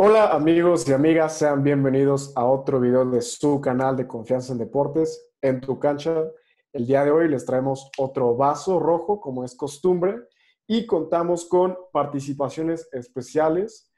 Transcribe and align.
Hola 0.00 0.28
amigos 0.28 0.88
y 0.88 0.92
amigas, 0.92 1.38
sean 1.38 1.64
bienvenidos 1.64 2.32
a 2.36 2.44
otro 2.44 2.78
video 2.78 3.04
de 3.04 3.20
su 3.20 3.60
canal 3.60 3.96
de 3.96 4.06
Confianza 4.06 4.52
en 4.52 4.60
Deportes, 4.60 5.28
en 5.42 5.60
tu 5.60 5.80
cancha. 5.80 6.22
El 6.72 6.86
día 6.86 7.04
de 7.04 7.10
hoy 7.10 7.28
les 7.28 7.44
traemos 7.44 7.90
otro 7.98 8.36
vaso 8.36 8.78
rojo, 8.78 9.20
como 9.20 9.42
es 9.42 9.56
costumbre, 9.56 10.20
y 10.68 10.86
contamos 10.86 11.46
con 11.46 11.76
participaciones 11.92 12.88
especiales. 12.92 13.90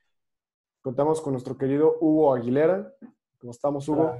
Contamos 0.80 1.20
con 1.20 1.34
nuestro 1.34 1.58
querido 1.58 1.98
Hugo 2.00 2.34
Aguilera. 2.34 2.94
¿Cómo 3.38 3.50
estamos, 3.50 3.86
Hugo? 3.86 4.16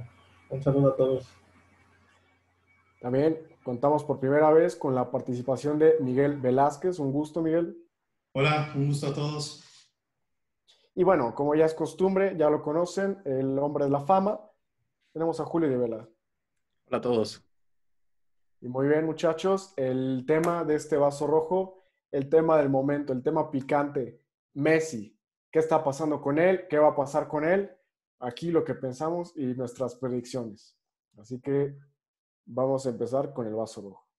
Un 0.51 0.61
saludo 0.61 0.89
a 0.89 0.95
todos. 0.95 1.27
También 3.01 3.39
contamos 3.63 4.03
por 4.03 4.19
primera 4.19 4.51
vez 4.51 4.75
con 4.75 4.93
la 4.93 5.09
participación 5.09 5.79
de 5.79 5.95
Miguel 5.99 6.39
Velázquez. 6.39 6.99
Un 6.99 7.11
gusto, 7.11 7.41
Miguel. 7.41 7.75
Hola, 8.33 8.71
un 8.75 8.85
gusto 8.85 9.07
a 9.07 9.13
todos. 9.15 9.70
Y 10.93 11.03
bueno, 11.03 11.33
como 11.33 11.55
ya 11.55 11.65
es 11.65 11.73
costumbre, 11.73 12.35
ya 12.37 12.49
lo 12.49 12.61
conocen, 12.61 13.21
el 13.23 13.57
hombre 13.59 13.85
de 13.85 13.91
la 13.91 14.01
fama. 14.01 14.41
Tenemos 15.13 15.39
a 15.39 15.45
Julio 15.45 15.69
de 15.69 15.77
Vela. 15.77 16.09
Hola 16.87 16.97
a 16.97 17.01
todos. 17.01 17.45
Y 18.59 18.67
muy 18.67 18.87
bien, 18.87 19.05
muchachos, 19.05 19.73
el 19.77 20.25
tema 20.27 20.65
de 20.65 20.75
este 20.75 20.97
vaso 20.97 21.27
rojo, 21.27 21.85
el 22.11 22.29
tema 22.29 22.57
del 22.57 22.69
momento, 22.69 23.13
el 23.13 23.23
tema 23.23 23.49
picante, 23.49 24.21
Messi. 24.53 25.17
¿Qué 25.49 25.59
está 25.59 25.83
pasando 25.83 26.21
con 26.21 26.37
él? 26.37 26.67
¿Qué 26.69 26.77
va 26.77 26.89
a 26.89 26.95
pasar 26.95 27.27
con 27.27 27.45
él? 27.45 27.71
Aquí 28.19 28.51
lo 28.51 28.63
que 28.63 28.75
pensamos 28.75 29.33
y 29.35 29.45
nuestras 29.45 29.95
predicciones. 29.95 30.77
Así 31.17 31.39
que 31.39 31.75
vamos 32.45 32.85
a 32.85 32.89
empezar 32.89 33.33
con 33.33 33.47
el 33.47 33.55
vaso 33.55 33.81
rojo. 33.81 34.10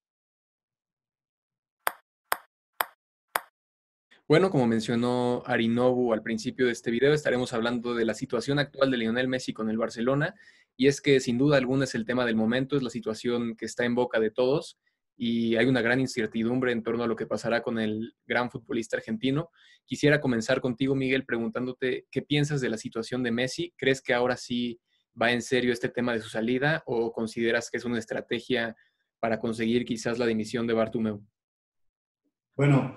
Bueno, 4.33 4.49
como 4.49 4.67
mencionó 4.67 5.43
Arinobu 5.45 6.15
al 6.15 6.23
principio 6.23 6.65
de 6.65 6.73
este 6.73 6.91
video, 6.91 7.13
estaremos 7.13 7.53
hablando 7.53 7.93
de 7.93 8.07
la 8.07 8.15
situación 8.15 8.59
actual 8.59 8.91
de 8.91 8.97
Lionel 8.97 9.29
Messi 9.29 9.53
con 9.53 9.69
el 9.69 9.77
Barcelona. 9.77 10.35
Y 10.75 10.87
es 10.87 11.03
que 11.03 11.21
sin 11.21 11.37
duda 11.37 11.59
alguna 11.59 11.85
es 11.85 11.95
el 11.95 12.07
tema 12.07 12.24
del 12.24 12.35
momento, 12.35 12.74
es 12.74 12.83
la 12.83 12.89
situación 12.89 13.55
que 13.57 13.66
está 13.66 13.85
en 13.85 13.95
boca 13.95 14.21
de 14.21 14.30
todos 14.30 14.79
y 15.19 15.57
hay 15.57 15.66
una 15.66 15.83
gran 15.83 16.01
incertidumbre 16.01 16.73
en 16.73 16.83
torno 16.83 17.05
a 17.05 17.07
lo 17.07 17.15
que 17.15 17.27
pasará 17.27 17.63
con 17.63 17.79
el 17.79 18.15
gran 18.24 18.51
futbolista 18.51 18.97
argentino. 18.97 19.51
Quisiera 19.85 20.19
comenzar 20.19 20.63
contigo, 20.63 20.95
Miguel, 20.95 21.27
preguntándote 21.27 22.07
qué 22.11 22.23
piensas 22.23 22.63
de 22.63 22.71
la 22.71 22.79
situación 22.79 23.23
de 23.23 23.33
Messi. 23.33 23.74
¿Crees 23.77 24.01
que 24.01 24.15
ahora 24.15 24.39
sí 24.39 24.80
va 25.21 25.30
en 25.30 25.43
serio 25.43 25.74
este 25.74 25.91
tema 25.91 26.15
de 26.15 26.23
su 26.23 26.30
salida 26.30 26.83
o 26.87 27.13
consideras 27.13 27.69
que 27.69 27.77
es 27.77 27.85
una 27.85 27.99
estrategia 27.99 28.77
para 29.21 29.39
conseguir 29.39 29.85
quizás 29.85 30.19
la 30.19 30.24
dimisión 30.24 30.67
de 30.67 30.73
Bartumeu? 30.73 31.23
Bueno, 32.57 32.96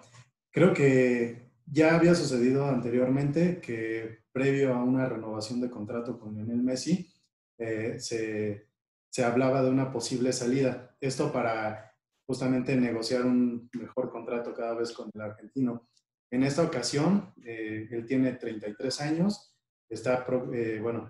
creo 0.56 0.74
que 0.74 1.52
ya 1.66 1.96
había 1.96 2.16
sucedido 2.16 2.66
anteriormente 2.66 3.60
que 3.60 4.20
previo 4.32 4.74
a 4.74 4.82
una 4.82 5.06
renovación 5.06 5.60
de 5.60 5.70
contrato 5.70 6.18
con 6.18 6.34
Lionel 6.34 6.64
Messi, 6.64 7.14
eh, 7.58 8.00
se, 8.00 8.70
se 9.10 9.24
hablaba 9.26 9.62
de 9.62 9.70
una 9.70 9.92
posible 9.92 10.32
salida. 10.32 10.96
Esto 11.02 11.30
para 11.34 11.94
justamente 12.26 12.74
negociar 12.78 13.26
un 13.26 13.70
mejor 13.74 14.10
contrato 14.10 14.54
cada 14.54 14.76
vez 14.76 14.94
con 14.94 15.10
el 15.14 15.20
argentino. 15.20 15.90
En 16.32 16.44
esta 16.44 16.64
ocasión, 16.64 17.34
eh, 17.44 17.90
él 17.92 18.06
tiene 18.06 18.32
33 18.32 19.02
años, 19.02 19.58
está, 19.90 20.26
eh, 20.54 20.80
bueno, 20.82 21.10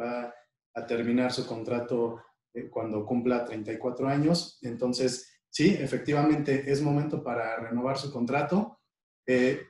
va 0.00 0.34
a 0.74 0.86
terminar 0.86 1.30
su 1.30 1.46
contrato 1.46 2.22
eh, 2.54 2.70
cuando 2.70 3.04
cumpla 3.04 3.44
34 3.44 4.08
años. 4.08 4.58
Entonces, 4.62 5.41
sí, 5.52 5.76
efectivamente 5.78 6.64
es 6.66 6.80
momento 6.80 7.22
para 7.22 7.56
renovar 7.60 7.98
su 7.98 8.10
contrato, 8.10 8.80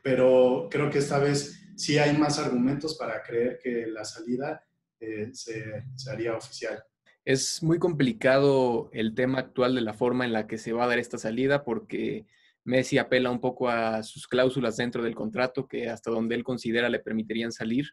pero 0.03 0.69
creo 0.71 0.89
que 0.89 0.99
esta 0.99 1.19
vez 1.19 1.73
sí 1.77 1.99
hay 1.99 2.17
más 2.17 2.39
argumentos 2.39 2.97
para 2.97 3.23
creer 3.23 3.59
que 3.63 3.87
la 3.89 4.05
salida 4.05 4.65
se, 4.99 5.85
se 5.95 6.11
haría 6.11 6.37
oficial. 6.37 6.83
Es 7.25 7.63
muy 7.63 7.79
complicado 7.79 8.91
el 8.93 9.15
tema 9.15 9.41
actual 9.41 9.75
de 9.75 9.81
la 9.81 9.93
forma 9.93 10.25
en 10.25 10.33
la 10.33 10.47
que 10.47 10.59
se 10.59 10.73
va 10.73 10.85
a 10.85 10.89
dar 10.89 10.99
esta 10.99 11.19
salida 11.19 11.65
porque 11.65 12.27
Messi 12.65 12.99
apela 12.99 13.31
un 13.31 13.41
poco 13.41 13.69
a 13.69 14.03
sus 14.03 14.29
cláusulas 14.29 14.77
dentro 14.77 15.03
del 15.03 15.15
contrato 15.15 15.67
que 15.67 15.89
hasta 15.89 16.11
donde 16.11 16.37
él 16.37 16.45
considera 16.45 16.89
le 16.89 17.01
permitirían 17.01 17.53
salir, 17.53 17.87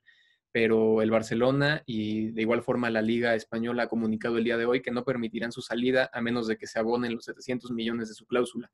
pero 0.51 1.01
el 1.01 1.11
Barcelona 1.11 1.83
y 1.85 2.31
de 2.31 2.41
igual 2.41 2.63
forma 2.63 2.89
la 2.89 3.01
Liga 3.01 3.35
Española 3.35 3.83
ha 3.83 3.87
comunicado 3.89 4.37
el 4.37 4.43
día 4.43 4.57
de 4.57 4.65
hoy 4.65 4.81
que 4.81 4.91
no 4.91 5.03
permitirán 5.03 5.51
su 5.51 5.61
salida 5.61 6.09
a 6.11 6.21
menos 6.21 6.47
de 6.47 6.57
que 6.57 6.67
se 6.67 6.79
abonen 6.79 7.13
los 7.13 7.25
700 7.25 7.71
millones 7.71 8.09
de 8.09 8.15
su 8.15 8.25
cláusula. 8.25 8.71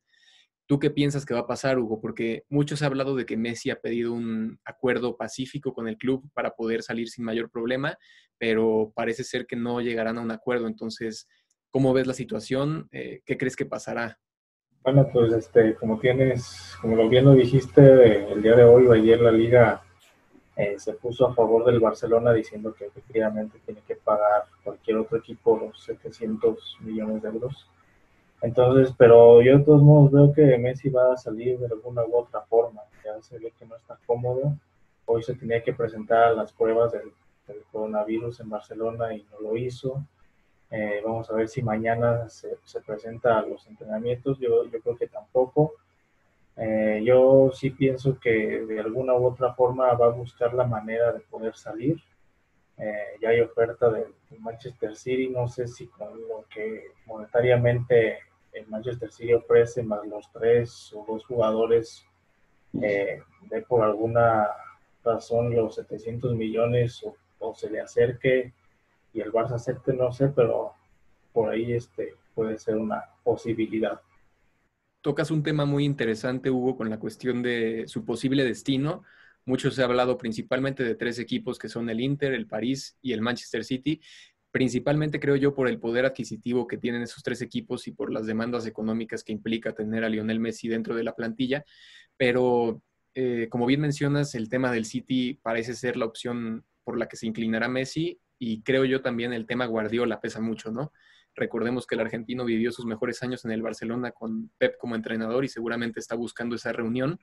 ¿Tú 0.67 0.79
qué 0.79 0.89
piensas 0.89 1.25
que 1.25 1.33
va 1.35 1.41
a 1.41 1.47
pasar, 1.47 1.77
Hugo? 1.77 2.01
Porque 2.01 2.43
muchos 2.49 2.81
han 2.81 2.87
hablado 2.87 3.15
de 3.15 3.25
que 3.25 3.37
Messi 3.37 3.69
ha 3.69 3.79
pedido 3.81 4.13
un 4.13 4.59
acuerdo 4.65 5.15
pacífico 5.15 5.73
con 5.73 5.87
el 5.87 5.97
club 5.97 6.27
para 6.33 6.55
poder 6.55 6.81
salir 6.81 7.07
sin 7.07 7.23
mayor 7.23 7.51
problema, 7.51 7.97
pero 8.39 8.91
parece 8.95 9.23
ser 9.23 9.45
que 9.45 9.55
no 9.55 9.79
llegarán 9.81 10.17
a 10.17 10.21
un 10.21 10.31
acuerdo. 10.31 10.65
Entonces, 10.65 11.27
¿cómo 11.69 11.93
ves 11.93 12.07
la 12.07 12.13
situación? 12.13 12.87
Eh, 12.91 13.21
¿Qué 13.25 13.37
crees 13.37 13.55
que 13.55 13.67
pasará? 13.67 14.17
Bueno, 14.83 15.07
pues 15.11 15.33
este, 15.33 15.75
como 15.75 15.99
tienes, 15.99 16.75
como 16.81 17.09
bien 17.09 17.25
lo 17.25 17.33
dijiste, 17.33 18.31
el 18.31 18.41
día 18.41 18.55
de 18.55 18.63
hoy 18.63 18.87
ayer 18.99 19.19
la 19.19 19.31
liga 19.31 19.84
eh, 20.55 20.79
se 20.79 20.93
puso 20.93 21.27
a 21.27 21.33
favor 21.33 21.65
del 21.65 21.79
Barcelona 21.79 22.33
diciendo 22.33 22.73
que 22.73 22.85
efectivamente 22.85 23.59
tiene 23.65 23.81
que 23.87 23.95
pagar 23.95 24.45
cualquier 24.63 24.97
otro 24.97 25.17
equipo 25.17 25.57
los 25.57 25.83
700 25.83 26.77
millones 26.81 27.21
de 27.21 27.29
euros 27.29 27.69
entonces, 28.45 28.93
pero 28.95 29.41
yo 29.41 29.57
de 29.57 29.63
todos 29.63 29.81
modos 29.81 30.11
veo 30.11 30.31
que 30.33 30.57
Messi 30.59 30.89
va 30.89 31.13
a 31.13 31.17
salir 31.17 31.57
de 31.57 31.65
alguna 31.65 32.05
u 32.05 32.15
otra 32.15 32.41
forma. 32.41 32.81
Ya 33.03 33.19
se 33.21 33.39
ve 33.39 33.51
que 33.57 33.65
no 33.65 33.75
está 33.75 33.97
cómodo. 34.05 34.55
Hoy 35.05 35.23
se 35.23 35.35
tenía 35.35 35.63
que 35.63 35.73
presentar 35.73 36.35
las 36.35 36.51
pruebas 36.53 36.91
del, 36.91 37.11
coronavirus 37.71 38.39
en 38.39 38.49
Barcelona 38.49 39.15
y 39.15 39.25
no 39.31 39.39
lo 39.39 39.57
hizo. 39.57 40.05
Eh, 40.69 41.01
vamos 41.03 41.29
a 41.29 41.33
ver 41.33 41.47
si 41.47 41.61
mañana 41.61 42.29
se, 42.29 42.57
presenta 42.85 43.39
a 43.39 43.45
los 43.45 43.65
entrenamientos. 43.67 44.37
Yo, 44.39 44.65
yo 44.65 44.79
creo 44.79 44.95
que 44.95 45.07
tampoco. 45.07 45.73
Eh, 46.57 47.01
yo 47.03 47.51
sí 47.53 47.69
pienso 47.71 48.17
que 48.19 48.65
de 48.65 48.79
alguna 48.79 49.13
u 49.13 49.25
otra 49.25 49.53
forma 49.53 49.93
va 49.93 50.07
a 50.07 50.09
buscar 50.09 50.53
la 50.53 50.65
manera 50.65 51.11
de 51.11 51.19
poder 51.19 51.55
salir. 51.55 52.01
Eh, 52.77 53.17
ya 53.21 53.29
hay 53.29 53.41
oferta 53.41 53.89
del 53.89 54.13
Manchester 54.39 54.95
City, 54.95 55.29
no 55.29 55.47
sé 55.47 55.67
si 55.67 55.87
con 55.87 56.19
lo 56.27 56.45
que 56.49 56.91
monetariamente 57.05 58.19
el 58.51 58.67
Manchester 58.67 59.11
City 59.11 59.33
ofrece, 59.33 59.83
más 59.83 60.05
los 60.07 60.31
tres 60.31 60.93
o 60.93 61.05
dos 61.07 61.25
jugadores, 61.25 62.05
eh, 62.81 63.21
de 63.49 63.61
por 63.61 63.83
alguna 63.83 64.47
razón 65.03 65.55
los 65.55 65.75
700 65.75 66.35
millones 66.35 67.05
o, 67.39 67.53
se 67.53 67.69
le 67.69 67.79
acerque 67.79 68.53
y 69.13 69.21
el 69.21 69.31
Barça 69.31 69.53
acepte, 69.53 69.93
no 69.93 70.11
sé, 70.11 70.29
pero 70.29 70.73
por 71.31 71.49
ahí 71.49 71.73
este 71.73 72.15
puede 72.33 72.57
ser 72.57 72.75
una 72.75 73.03
posibilidad. 73.23 74.01
Tocas 75.05 75.29
un 75.29 75.43
tema 75.43 75.65
muy 75.65 75.85
interesante, 75.85 76.49
Hugo, 76.49 76.75
con 76.75 76.89
la 76.89 76.97
cuestión 76.97 77.43
de 77.43 77.83
su 77.85 78.03
posible 78.05 78.43
destino. 78.43 79.03
Mucho 79.45 79.69
se 79.69 79.83
ha 79.83 79.85
hablado 79.85 80.17
principalmente 80.17 80.83
de 80.83 80.95
tres 80.95 81.19
equipos 81.19 81.59
que 81.59 81.69
son 81.69 81.91
el 81.91 82.01
Inter, 82.01 82.33
el 82.33 82.47
París 82.47 82.97
y 83.03 83.13
el 83.13 83.21
Manchester 83.21 83.63
City, 83.63 84.01
principalmente 84.49 85.19
creo 85.19 85.35
yo 85.35 85.53
por 85.53 85.67
el 85.67 85.77
poder 85.77 86.05
adquisitivo 86.05 86.65
que 86.65 86.79
tienen 86.79 87.03
esos 87.03 87.21
tres 87.21 87.43
equipos 87.43 87.87
y 87.87 87.91
por 87.91 88.11
las 88.11 88.25
demandas 88.25 88.65
económicas 88.65 89.23
que 89.23 89.31
implica 89.31 89.75
tener 89.75 90.03
a 90.03 90.09
Lionel 90.09 90.39
Messi 90.39 90.69
dentro 90.69 90.95
de 90.95 91.03
la 91.03 91.13
plantilla, 91.13 91.63
pero 92.17 92.81
eh, 93.13 93.47
como 93.51 93.67
bien 93.67 93.81
mencionas, 93.81 94.33
el 94.33 94.49
tema 94.49 94.71
del 94.71 94.85
City 94.85 95.35
parece 95.35 95.75
ser 95.75 95.97
la 95.97 96.05
opción 96.05 96.65
por 96.83 96.97
la 96.97 97.07
que 97.07 97.17
se 97.17 97.27
inclinará 97.27 97.67
Messi 97.67 98.19
y 98.39 98.63
creo 98.63 98.85
yo 98.85 99.03
también 99.03 99.33
el 99.33 99.45
tema 99.45 99.67
Guardiola 99.67 100.19
pesa 100.19 100.41
mucho, 100.41 100.71
¿no? 100.71 100.91
Recordemos 101.35 101.85
que 101.85 101.95
el 101.95 102.01
argentino 102.01 102.45
vivió 102.45 102.71
sus 102.71 102.85
mejores 102.85 103.21
años 103.23 103.45
en 103.45 103.51
el 103.51 103.61
Barcelona 103.61 104.11
con 104.11 104.49
Pep 104.57 104.77
como 104.77 104.95
entrenador 104.95 105.45
y 105.45 105.49
seguramente 105.49 105.99
está 105.99 106.15
buscando 106.15 106.55
esa 106.55 106.71
reunión 106.71 107.19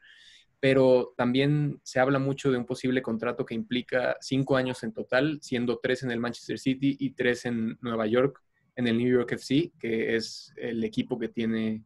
pero 0.62 1.12
también 1.17 1.81
se 1.83 1.99
habla 1.99 2.21
mucho 2.21 2.53
de 2.53 2.56
un 2.56 2.67
posible 2.67 3.03
contrato 3.03 3.45
que 3.45 3.53
implica 3.53 4.17
cinco 4.21 4.56
años 4.56 4.84
en 4.84 4.92
total, 4.92 5.41
siendo 5.42 5.81
tres 5.83 6.04
en 6.04 6.13
el 6.13 6.21
Manchester 6.21 6.57
City 6.57 6.97
y 7.01 7.15
tres 7.15 7.47
en 7.47 7.77
Nueva 7.81 8.07
York, 8.07 8.41
en 8.77 8.86
el 8.86 8.97
New 8.97 9.13
York 9.13 9.33
FC, 9.33 9.72
que 9.77 10.15
es 10.15 10.54
el 10.57 10.84
equipo 10.84 11.19
que 11.19 11.27
tiene 11.27 11.83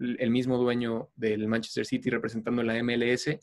el 0.00 0.30
mismo 0.30 0.58
dueño 0.58 1.08
del 1.14 1.46
Manchester 1.46 1.86
City 1.86 2.10
representando 2.10 2.64
la 2.64 2.82
MLS. 2.82 3.38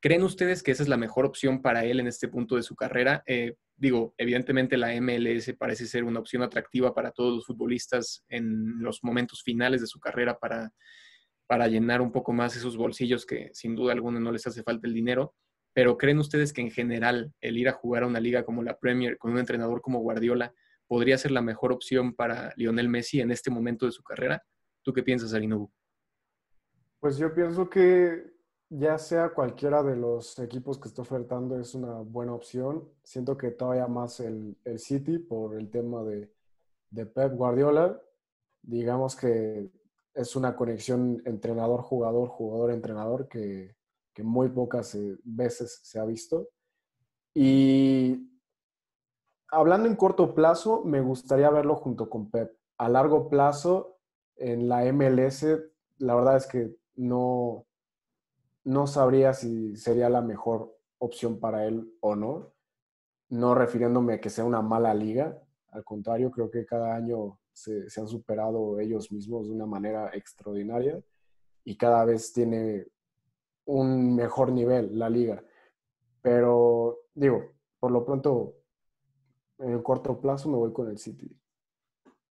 ¿Creen 0.00 0.22
ustedes 0.22 0.62
que 0.62 0.70
esa 0.70 0.82
es 0.82 0.88
la 0.88 0.96
mejor 0.96 1.26
opción 1.26 1.60
para 1.62 1.84
él 1.84 2.00
en 2.00 2.06
este 2.06 2.28
punto 2.28 2.56
de 2.56 2.62
su 2.62 2.74
carrera? 2.74 3.22
Eh, 3.26 3.54
digo, 3.76 4.14
evidentemente 4.16 4.76
la 4.76 4.98
MLS 5.00 5.54
parece 5.58 5.86
ser 5.86 6.04
una 6.04 6.20
opción 6.20 6.42
atractiva 6.42 6.94
para 6.94 7.10
todos 7.10 7.34
los 7.34 7.46
futbolistas 7.46 8.24
en 8.28 8.82
los 8.82 9.04
momentos 9.04 9.42
finales 9.42 9.80
de 9.80 9.86
su 9.86 10.00
carrera 10.00 10.38
para 10.38 10.72
para 11.50 11.66
llenar 11.66 12.00
un 12.00 12.12
poco 12.12 12.32
más 12.32 12.54
esos 12.54 12.76
bolsillos 12.76 13.26
que 13.26 13.50
sin 13.54 13.74
duda 13.74 13.92
alguna 13.92 14.20
no 14.20 14.30
les 14.30 14.46
hace 14.46 14.62
falta 14.62 14.86
el 14.86 14.94
dinero. 14.94 15.34
Pero 15.72 15.98
¿creen 15.98 16.20
ustedes 16.20 16.52
que 16.52 16.60
en 16.60 16.70
general 16.70 17.32
el 17.40 17.58
ir 17.58 17.68
a 17.68 17.72
jugar 17.72 18.04
a 18.04 18.06
una 18.06 18.20
liga 18.20 18.44
como 18.44 18.62
la 18.62 18.78
Premier 18.78 19.18
con 19.18 19.32
un 19.32 19.38
entrenador 19.38 19.80
como 19.80 19.98
Guardiola 19.98 20.54
podría 20.86 21.18
ser 21.18 21.32
la 21.32 21.42
mejor 21.42 21.72
opción 21.72 22.14
para 22.14 22.52
Lionel 22.54 22.88
Messi 22.88 23.20
en 23.20 23.32
este 23.32 23.50
momento 23.50 23.84
de 23.84 23.90
su 23.90 24.04
carrera? 24.04 24.44
¿Tú 24.82 24.92
qué 24.92 25.02
piensas, 25.02 25.34
Arinobu? 25.34 25.72
Pues 27.00 27.18
yo 27.18 27.34
pienso 27.34 27.68
que 27.68 28.30
ya 28.70 28.98
sea 28.98 29.30
cualquiera 29.30 29.82
de 29.82 29.96
los 29.96 30.38
equipos 30.38 30.78
que 30.78 30.88
esté 30.88 31.00
ofertando 31.00 31.58
es 31.58 31.74
una 31.74 31.94
buena 32.00 32.32
opción. 32.32 32.88
Siento 33.02 33.36
que 33.36 33.50
todavía 33.50 33.88
más 33.88 34.20
el, 34.20 34.56
el 34.64 34.78
City 34.78 35.18
por 35.18 35.56
el 35.56 35.70
tema 35.70 36.04
de, 36.04 36.32
de 36.90 37.06
Pep 37.06 37.34
Guardiola. 37.34 38.00
Digamos 38.62 39.16
que 39.16 39.70
es 40.14 40.36
una 40.36 40.54
conexión 40.54 41.20
entrenador-jugador, 41.24 42.28
jugador-entrenador 42.28 43.28
que, 43.28 43.74
que, 44.14 44.22
muy 44.22 44.48
pocas 44.48 44.94
eh, 44.94 45.18
veces 45.24 45.80
se 45.82 45.98
ha 45.98 46.04
visto. 46.04 46.48
Y 47.34 48.30
hablando 49.48 49.88
en 49.88 49.96
corto 49.96 50.32
plazo, 50.32 50.84
me 50.84 51.00
gustaría 51.00 51.50
verlo 51.50 51.74
junto 51.74 52.08
con 52.08 52.30
Pep. 52.30 52.56
A 52.78 52.88
largo 52.88 53.28
plazo, 53.28 53.98
en 54.36 54.68
la 54.68 54.84
MLS, 54.92 55.44
la 55.98 56.14
verdad 56.14 56.36
es 56.36 56.46
que 56.46 56.76
no, 56.96 57.66
no 58.64 58.86
sabría 58.86 59.32
si 59.32 59.76
sería 59.76 60.08
la 60.08 60.22
mejor 60.22 60.76
opción 60.98 61.40
para 61.40 61.66
él 61.66 61.92
o 62.00 62.16
no. 62.16 62.52
No 63.28 63.54
refiriéndome 63.54 64.14
a 64.14 64.20
que 64.20 64.30
sea 64.30 64.44
una 64.44 64.62
mala 64.62 64.92
liga. 64.94 65.40
Al 65.68 65.84
contrario, 65.84 66.30
creo 66.30 66.50
que 66.50 66.66
cada 66.66 66.94
año 66.94 67.38
se, 67.52 67.86
han 67.96 68.08
superado 68.08 68.80
ellos 68.80 69.10
mismos 69.12 69.48
de 69.48 69.54
una 69.54 69.66
manera 69.66 70.10
extraordinaria 70.14 71.02
y 71.64 71.76
cada 71.76 72.04
vez 72.04 72.32
tiene 72.32 72.86
un 73.66 74.16
mejor 74.16 74.52
nivel 74.52 74.98
la 74.98 75.08
liga. 75.08 75.44
Pero 76.22 77.00
digo, 77.14 77.52
por 77.78 77.92
lo 77.92 78.04
pronto, 78.04 78.56
en 79.58 79.72
el 79.72 79.82
corto 79.82 80.20
plazo 80.20 80.48
me 80.48 80.56
voy 80.56 80.72
con 80.72 80.88
el 80.88 80.98
City. 80.98 81.30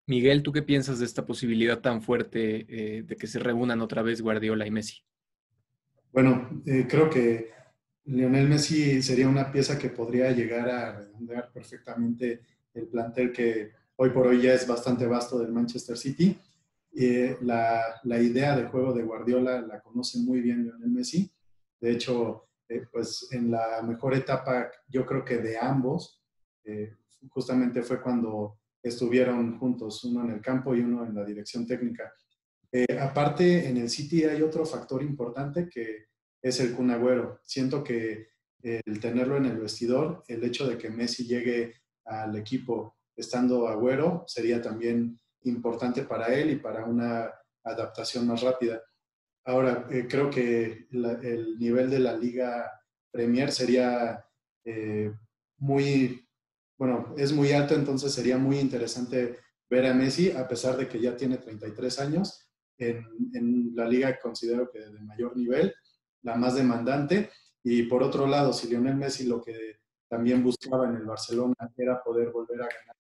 Miguel, 0.06 0.44
¿tú 0.44 0.52
qué 0.52 0.64
piensas 0.64 1.00
de 1.00 1.06
esta 1.06 1.26
posibilidad 1.26 1.82
tan 1.82 2.02
fuerte 2.02 2.66
eh, 2.68 3.04
de 3.04 3.16
que 3.16 3.28
se 3.28 3.40
reúnan 3.40 3.82
otra 3.82 4.02
vez 4.02 4.22
Guardiola 4.22 4.66
y 4.66 4.72
Messi? 4.72 5.04
Bueno, 6.12 6.64
eh, 6.66 6.88
creo 6.90 7.10
que 7.10 7.52
Lionel 8.06 8.50
Messi 8.50 9.02
sería 9.02 9.28
una 9.28 9.52
pieza 9.52 9.78
que 9.78 9.90
podría 9.90 10.32
llegar 10.32 10.68
a 10.70 10.92
redondear 10.98 11.52
perfectamente 11.54 12.42
el 12.74 12.88
plantel 12.88 13.32
que 13.32 13.72
hoy 13.96 14.10
por 14.10 14.28
hoy 14.28 14.42
ya 14.42 14.54
es 14.54 14.66
bastante 14.68 15.06
vasto 15.06 15.38
del 15.38 15.52
Manchester 15.52 15.98
City. 15.98 16.36
Eh, 16.96 17.38
la, 17.42 17.84
la, 18.04 18.20
idea 18.20 18.58
de 18.58 18.66
juego 18.66 18.94
de 18.94 19.04
Guardiola 19.04 19.62
la 19.62 19.80
conoce 19.82 20.18
muy 20.20 20.42
bien 20.42 20.64
Lionel 20.64 20.90
Messi. 20.90 21.32
De 21.80 21.92
hecho, 21.92 22.48
eh, 22.68 22.88
pues 22.92 23.28
en 23.32 23.52
la 23.52 23.84
mejor 23.84 24.16
etapa, 24.16 24.72
yo 24.88 25.06
creo 25.06 25.24
que 25.24 25.38
de 25.38 25.58
ambos, 25.60 26.16
justamente 27.30 27.82
fue 27.82 28.02
cuando 28.02 28.60
estuvieron 28.82 29.58
juntos, 29.58 30.04
uno 30.04 30.24
en 30.24 30.32
el 30.32 30.42
campo 30.42 30.76
y 30.76 30.82
uno 30.82 31.06
en 31.06 31.16
la 31.16 31.26
dirección 31.26 31.66
técnica. 31.66 32.12
Eh, 32.72 33.00
aparte, 33.00 33.68
en 33.68 33.78
el 33.78 33.90
City 33.90 34.24
hay 34.24 34.42
otro 34.42 34.66
factor 34.66 35.02
importante 35.02 35.68
que 35.68 36.06
es 36.42 36.60
el 36.60 36.74
Kun 36.74 36.96
Siento 37.44 37.84
que 37.84 38.30
el 38.62 39.00
tenerlo 39.00 39.38
en 39.38 39.46
el 39.46 39.58
vestidor, 39.58 40.24
el 40.28 40.44
hecho 40.44 40.68
de 40.68 40.78
que 40.78 40.90
Messi 40.90 41.26
llegue 41.26 41.76
al 42.06 42.36
equipo 42.36 42.98
estando 43.16 43.68
Agüero, 43.68 44.24
sería 44.28 44.62
también 44.62 45.20
importante 45.44 46.04
para 46.04 46.34
él 46.34 46.52
y 46.52 46.56
para 46.58 46.86
una 46.86 47.32
adaptación 47.64 48.28
más 48.28 48.42
rápida. 48.42 48.82
Ahora, 49.46 49.88
eh, 49.90 50.08
creo 50.10 50.30
que 50.30 50.88
el 50.92 51.58
nivel 51.58 51.90
de 51.90 52.00
la 52.00 52.16
Liga 52.16 52.72
Premier 53.12 53.52
sería 53.52 54.26
eh, 54.64 55.12
muy, 55.58 56.28
bueno, 56.78 57.14
es 57.18 57.32
muy 57.32 57.52
alto, 57.52 57.76
entonces 57.76 58.14
sería 58.14 58.38
muy 58.38 58.60
interesante 58.60 59.38
ver 59.70 59.86
a 59.86 59.94
Messi, 59.94 60.32
a 60.32 60.48
pesar 60.48 60.78
de 60.78 60.88
que 60.88 61.00
ya 61.00 61.16
tiene 61.16 61.38
33 61.38 62.00
años, 62.00 62.49
en, 62.80 63.76
la 63.76 63.88
liga 63.88 64.18
considero 64.20 64.70
que 64.72 64.80
de 64.80 65.00
mayor 65.02 65.36
nivel, 65.36 65.74
la 66.24 66.36
más 66.36 66.56
demandante. 66.56 67.30
Y 67.64 67.84
por 67.84 68.04
otro 68.04 68.26
lado, 68.26 68.54
si 68.54 68.68
Lionel 68.68 68.96
Messi 68.96 69.26
lo 69.26 69.42
que 69.42 69.80
también 70.08 70.44
buscaba 70.44 70.88
en 70.88 70.96
el 70.96 71.06
Barcelona 71.06 71.56
era 71.78 72.02
poder 72.02 72.32
volver 72.32 72.62
a 72.62 72.68
ganar 72.68 72.96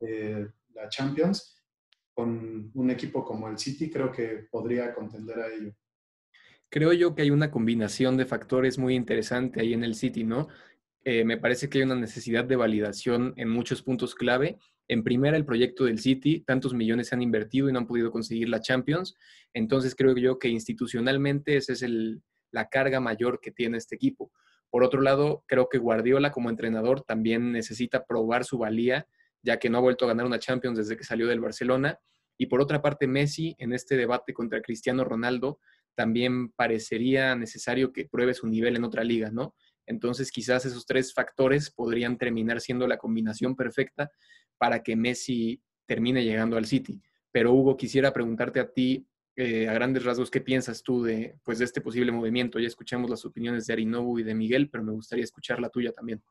eh, 0.00 0.48
la 0.74 0.88
Champions, 0.88 1.56
con 2.14 2.70
un 2.74 2.90
equipo 2.90 3.24
como 3.24 3.48
el 3.48 3.58
City 3.58 3.90
creo 3.90 4.10
que 4.10 4.48
podría 4.50 4.92
contender 4.92 5.38
a 5.38 5.54
ello. 5.54 5.72
Creo 6.68 6.92
yo 6.92 7.14
que 7.14 7.22
hay 7.22 7.30
una 7.30 7.50
combinación 7.50 8.16
de 8.16 8.26
factores 8.26 8.76
muy 8.76 8.94
interesante 8.94 9.60
ahí 9.60 9.72
en 9.72 9.84
el 9.84 9.94
City, 9.94 10.24
¿no? 10.24 10.48
Eh, 11.04 11.24
me 11.24 11.38
parece 11.38 11.68
que 11.68 11.78
hay 11.78 11.84
una 11.84 11.94
necesidad 11.94 12.44
de 12.44 12.56
validación 12.56 13.34
en 13.36 13.48
muchos 13.48 13.82
puntos 13.82 14.14
clave 14.14 14.58
en 14.88 15.04
primera, 15.04 15.36
el 15.36 15.44
proyecto 15.44 15.84
del 15.84 15.98
City, 15.98 16.40
tantos 16.46 16.72
millones 16.72 17.08
se 17.08 17.14
han 17.14 17.22
invertido 17.22 17.68
y 17.68 17.72
no 17.72 17.78
han 17.78 17.86
podido 17.86 18.10
conseguir 18.10 18.48
la 18.48 18.60
Champions. 18.60 19.16
Entonces 19.52 19.94
creo 19.94 20.16
yo 20.16 20.38
que 20.38 20.48
institucionalmente 20.48 21.56
esa 21.56 21.74
es 21.74 21.84
la 22.50 22.68
carga 22.70 22.98
mayor 22.98 23.40
que 23.40 23.50
tiene 23.50 23.76
este 23.76 23.96
equipo. 23.96 24.32
Por 24.70 24.82
otro 24.82 25.02
lado, 25.02 25.44
creo 25.46 25.68
que 25.68 25.78
Guardiola 25.78 26.32
como 26.32 26.48
entrenador 26.48 27.02
también 27.02 27.52
necesita 27.52 28.04
probar 28.04 28.44
su 28.44 28.58
valía, 28.58 29.06
ya 29.42 29.58
que 29.58 29.68
no 29.68 29.78
ha 29.78 29.82
vuelto 29.82 30.06
a 30.06 30.08
ganar 30.08 30.24
una 30.24 30.38
Champions 30.38 30.78
desde 30.78 30.96
que 30.96 31.04
salió 31.04 31.26
del 31.26 31.40
Barcelona. 31.40 31.98
Y 32.38 32.46
por 32.46 32.60
otra 32.60 32.80
parte, 32.80 33.06
Messi 33.06 33.54
en 33.58 33.74
este 33.74 33.96
debate 33.96 34.32
contra 34.32 34.62
Cristiano 34.62 35.04
Ronaldo 35.04 35.60
también 35.94 36.50
parecería 36.50 37.34
necesario 37.34 37.92
que 37.92 38.06
pruebe 38.06 38.32
su 38.32 38.46
nivel 38.46 38.76
en 38.76 38.84
otra 38.84 39.04
liga, 39.04 39.30
¿no? 39.30 39.54
Entonces 39.88 40.30
quizás 40.30 40.64
esos 40.64 40.86
tres 40.86 41.12
factores 41.12 41.70
podrían 41.70 42.18
terminar 42.18 42.60
siendo 42.60 42.86
la 42.86 42.98
combinación 42.98 43.56
perfecta 43.56 44.10
para 44.58 44.82
que 44.82 44.96
Messi 44.96 45.62
termine 45.86 46.22
llegando 46.22 46.56
al 46.56 46.66
City. 46.66 47.00
Pero 47.32 47.52
Hugo, 47.52 47.76
quisiera 47.76 48.12
preguntarte 48.12 48.60
a 48.60 48.70
ti, 48.70 49.06
eh, 49.36 49.68
a 49.68 49.72
grandes 49.72 50.04
rasgos, 50.04 50.30
¿qué 50.30 50.40
piensas 50.40 50.82
tú 50.82 51.02
de, 51.02 51.36
pues, 51.44 51.58
de 51.58 51.64
este 51.64 51.80
posible 51.80 52.12
movimiento? 52.12 52.58
Ya 52.58 52.66
escuchamos 52.66 53.08
las 53.08 53.24
opiniones 53.24 53.66
de 53.66 53.72
Arinobu 53.72 54.18
y 54.18 54.24
de 54.24 54.34
Miguel, 54.34 54.68
pero 54.68 54.84
me 54.84 54.92
gustaría 54.92 55.24
escuchar 55.24 55.60
la 55.60 55.70
tuya 55.70 55.92
también. 55.92 56.22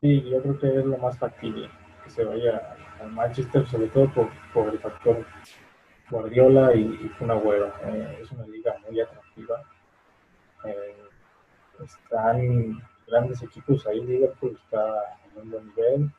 Sí, 0.00 0.22
yo 0.30 0.40
creo 0.42 0.58
que 0.58 0.78
es 0.78 0.84
lo 0.84 0.98
más 0.98 1.18
factible 1.18 1.68
que 2.04 2.10
se 2.10 2.24
vaya 2.24 2.76
al 3.00 3.12
Manchester, 3.12 3.66
sobre 3.66 3.88
todo 3.88 4.12
por, 4.54 4.72
el 4.72 4.78
factor 4.78 5.26
Guardiola 6.10 6.74
y, 6.74 6.80
y 6.82 7.06
eh, 7.06 8.18
es 8.22 8.30
una 8.30 8.46
liga 8.46 8.76
muy 8.86 9.00
atractiva. 9.00 9.62
Eh, 10.64 11.07
están 11.80 12.82
grandes 13.06 13.42
equipos 13.42 13.86
ahí, 13.86 14.04
Liverpool 14.04 14.58
está 14.62 15.18
en 15.32 15.42
un 15.42 15.50
buen 15.50 15.66
nivel, 15.68 16.10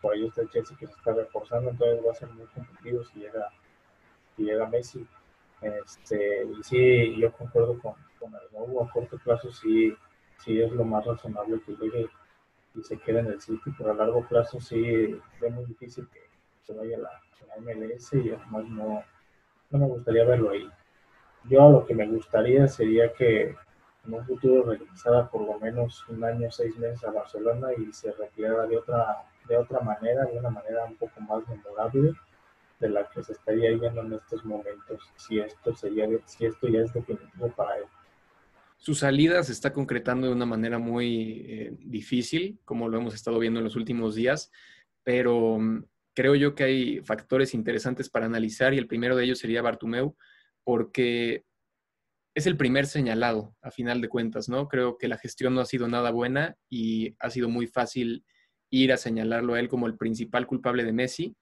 por 0.00 0.14
ahí 0.14 0.26
está 0.26 0.42
el 0.42 0.50
Chelsea 0.50 0.76
que 0.78 0.86
se 0.86 0.92
está 0.92 1.12
reforzando, 1.12 1.70
entonces 1.70 2.04
va 2.06 2.10
a 2.12 2.14
ser 2.14 2.28
muy 2.30 2.46
competitivo 2.46 3.04
si 3.04 3.20
llega, 3.20 3.48
si 4.36 4.44
llega 4.44 4.68
Messi. 4.68 5.06
Este, 5.62 6.44
y 6.44 6.62
sí, 6.62 7.16
yo 7.16 7.32
concuerdo 7.32 7.78
con, 7.80 7.94
con 8.18 8.32
el 8.34 8.52
nuevo, 8.52 8.84
a 8.84 8.90
corto 8.90 9.18
plazo 9.18 9.50
sí, 9.50 9.94
sí 10.38 10.60
es 10.60 10.70
lo 10.72 10.84
más 10.84 11.04
razonable 11.04 11.60
que 11.64 11.72
llegue 11.72 12.08
y 12.74 12.82
se 12.82 12.98
quede 12.98 13.20
en 13.20 13.26
el 13.28 13.40
City, 13.40 13.70
pero 13.76 13.90
a 13.90 13.94
largo 13.94 14.26
plazo 14.28 14.60
sí 14.60 15.18
es 15.40 15.52
muy 15.52 15.64
difícil 15.64 16.06
que 16.08 16.20
se 16.62 16.74
vaya 16.74 16.96
a 16.96 17.00
la, 17.00 17.10
MLS 17.58 18.12
y 18.12 18.30
además 18.30 18.66
no, 18.68 19.02
no 19.70 19.78
me 19.78 19.86
gustaría 19.86 20.24
verlo 20.24 20.50
ahí. 20.50 20.68
Yo 21.44 21.70
lo 21.70 21.86
que 21.86 21.94
me 21.94 22.06
gustaría 22.06 22.68
sería 22.68 23.14
que 23.14 23.54
en 24.06 24.14
un 24.14 24.24
futuro 24.24 24.62
regresara 24.64 25.28
por 25.28 25.42
lo 25.42 25.58
menos 25.58 26.06
un 26.08 26.22
año, 26.24 26.50
seis 26.50 26.76
meses 26.78 27.04
a 27.04 27.10
Barcelona 27.10 27.68
y 27.76 27.92
se 27.92 28.12
retirara 28.12 28.66
de 28.66 28.78
otra 28.78 29.26
de 29.48 29.56
otra 29.56 29.80
manera, 29.80 30.24
de 30.24 30.38
una 30.38 30.50
manera 30.50 30.84
un 30.84 30.96
poco 30.96 31.20
más 31.20 31.46
memorable 31.48 32.12
de 32.80 32.88
la 32.88 33.08
que 33.08 33.22
se 33.22 33.32
estaría 33.32 33.70
viendo 33.70 34.02
en 34.02 34.12
estos 34.12 34.44
momentos, 34.44 35.10
si 35.16 35.38
esto, 35.38 35.74
sería, 35.74 36.06
si 36.26 36.46
esto 36.46 36.68
ya 36.68 36.80
es 36.80 36.92
definitivo 36.92 37.50
para 37.56 37.78
él. 37.78 37.84
Su 38.76 38.94
salida 38.94 39.42
se 39.42 39.52
está 39.52 39.72
concretando 39.72 40.26
de 40.26 40.34
una 40.34 40.44
manera 40.44 40.78
muy 40.78 41.46
eh, 41.48 41.76
difícil, 41.80 42.58
como 42.64 42.88
lo 42.88 42.98
hemos 42.98 43.14
estado 43.14 43.38
viendo 43.38 43.60
en 43.60 43.64
los 43.64 43.76
últimos 43.76 44.14
días, 44.14 44.52
pero 45.02 45.58
mm, 45.58 45.84
creo 46.14 46.34
yo 46.34 46.54
que 46.54 46.64
hay 46.64 47.00
factores 47.00 47.54
interesantes 47.54 48.10
para 48.10 48.26
analizar 48.26 48.74
y 48.74 48.78
el 48.78 48.86
primero 48.86 49.16
de 49.16 49.24
ellos 49.24 49.38
sería 49.38 49.62
Bartumeu, 49.62 50.14
porque 50.62 51.44
es 52.36 52.46
el 52.46 52.58
primer 52.58 52.86
señalado, 52.86 53.56
a 53.62 53.70
final 53.70 54.02
de 54.02 54.10
cuentas, 54.10 54.50
¿no? 54.50 54.68
Creo 54.68 54.98
que 54.98 55.08
la 55.08 55.16
gestión 55.16 55.54
no 55.54 55.62
ha 55.62 55.64
sido 55.64 55.88
nada 55.88 56.10
buena 56.10 56.54
y 56.68 57.16
ha 57.18 57.30
sido 57.30 57.48
muy 57.48 57.66
fácil 57.66 58.26
ir 58.68 58.92
a 58.92 58.98
señalarlo 58.98 59.54
a 59.54 59.60
él 59.60 59.68
como 59.70 59.86
el 59.86 59.96
principal 59.96 60.46
culpable 60.46 60.84
de 60.84 60.92
Messi, 60.92 61.34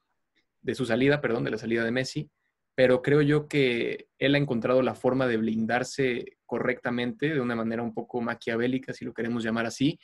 de 0.63 0.75
su 0.77 0.87
salida, 0.87 1.21
perdón, 1.21 1.43
de 1.43 1.51
la 1.51 1.59
salida 1.59 1.83
de 1.83 1.91
Messi, 1.91 2.31
pero 2.77 3.03
creo 3.03 3.23
yo 3.23 3.49
que 3.49 4.07
él 4.21 4.37
ha 4.37 4.39
encontrado 4.39 4.83
la 4.83 4.95
forma 4.95 5.27
de 5.27 5.37
blindarse 5.37 6.37
correctamente, 6.47 7.35
de 7.35 7.41
una 7.41 7.57
manera 7.57 7.83
un 7.83 7.93
poco 7.93 8.21
maquiavélica, 8.21 8.93
si 8.93 9.05
lo 9.05 9.13
queremos 9.13 9.43
llamar 9.43 9.67
así, 9.67 9.99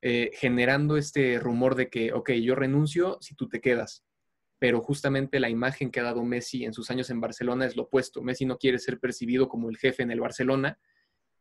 eh, 0.00 0.30
generando 0.34 0.96
este 0.96 1.40
rumor 1.40 1.74
de 1.74 1.90
que, 1.90 2.12
ok, 2.12 2.30
yo 2.34 2.54
renuncio 2.54 3.18
si 3.20 3.34
tú 3.34 3.48
te 3.48 3.60
quedas. 3.60 4.04
Pero 4.60 4.80
justamente 4.80 5.40
la 5.40 5.50
imagen 5.50 5.90
que 5.90 5.98
ha 5.98 6.04
dado 6.04 6.22
Messi 6.22 6.64
en 6.64 6.72
sus 6.72 6.88
años 6.92 7.10
en 7.10 7.20
Barcelona 7.20 7.66
es 7.66 7.74
lo 7.74 7.84
opuesto. 7.84 8.22
Messi 8.22 8.44
no 8.44 8.58
quiere 8.58 8.78
ser 8.78 9.00
percibido 9.00 9.48
como 9.48 9.68
el 9.68 9.76
jefe 9.76 10.04
en 10.04 10.12
el 10.12 10.20
Barcelona. 10.20 10.78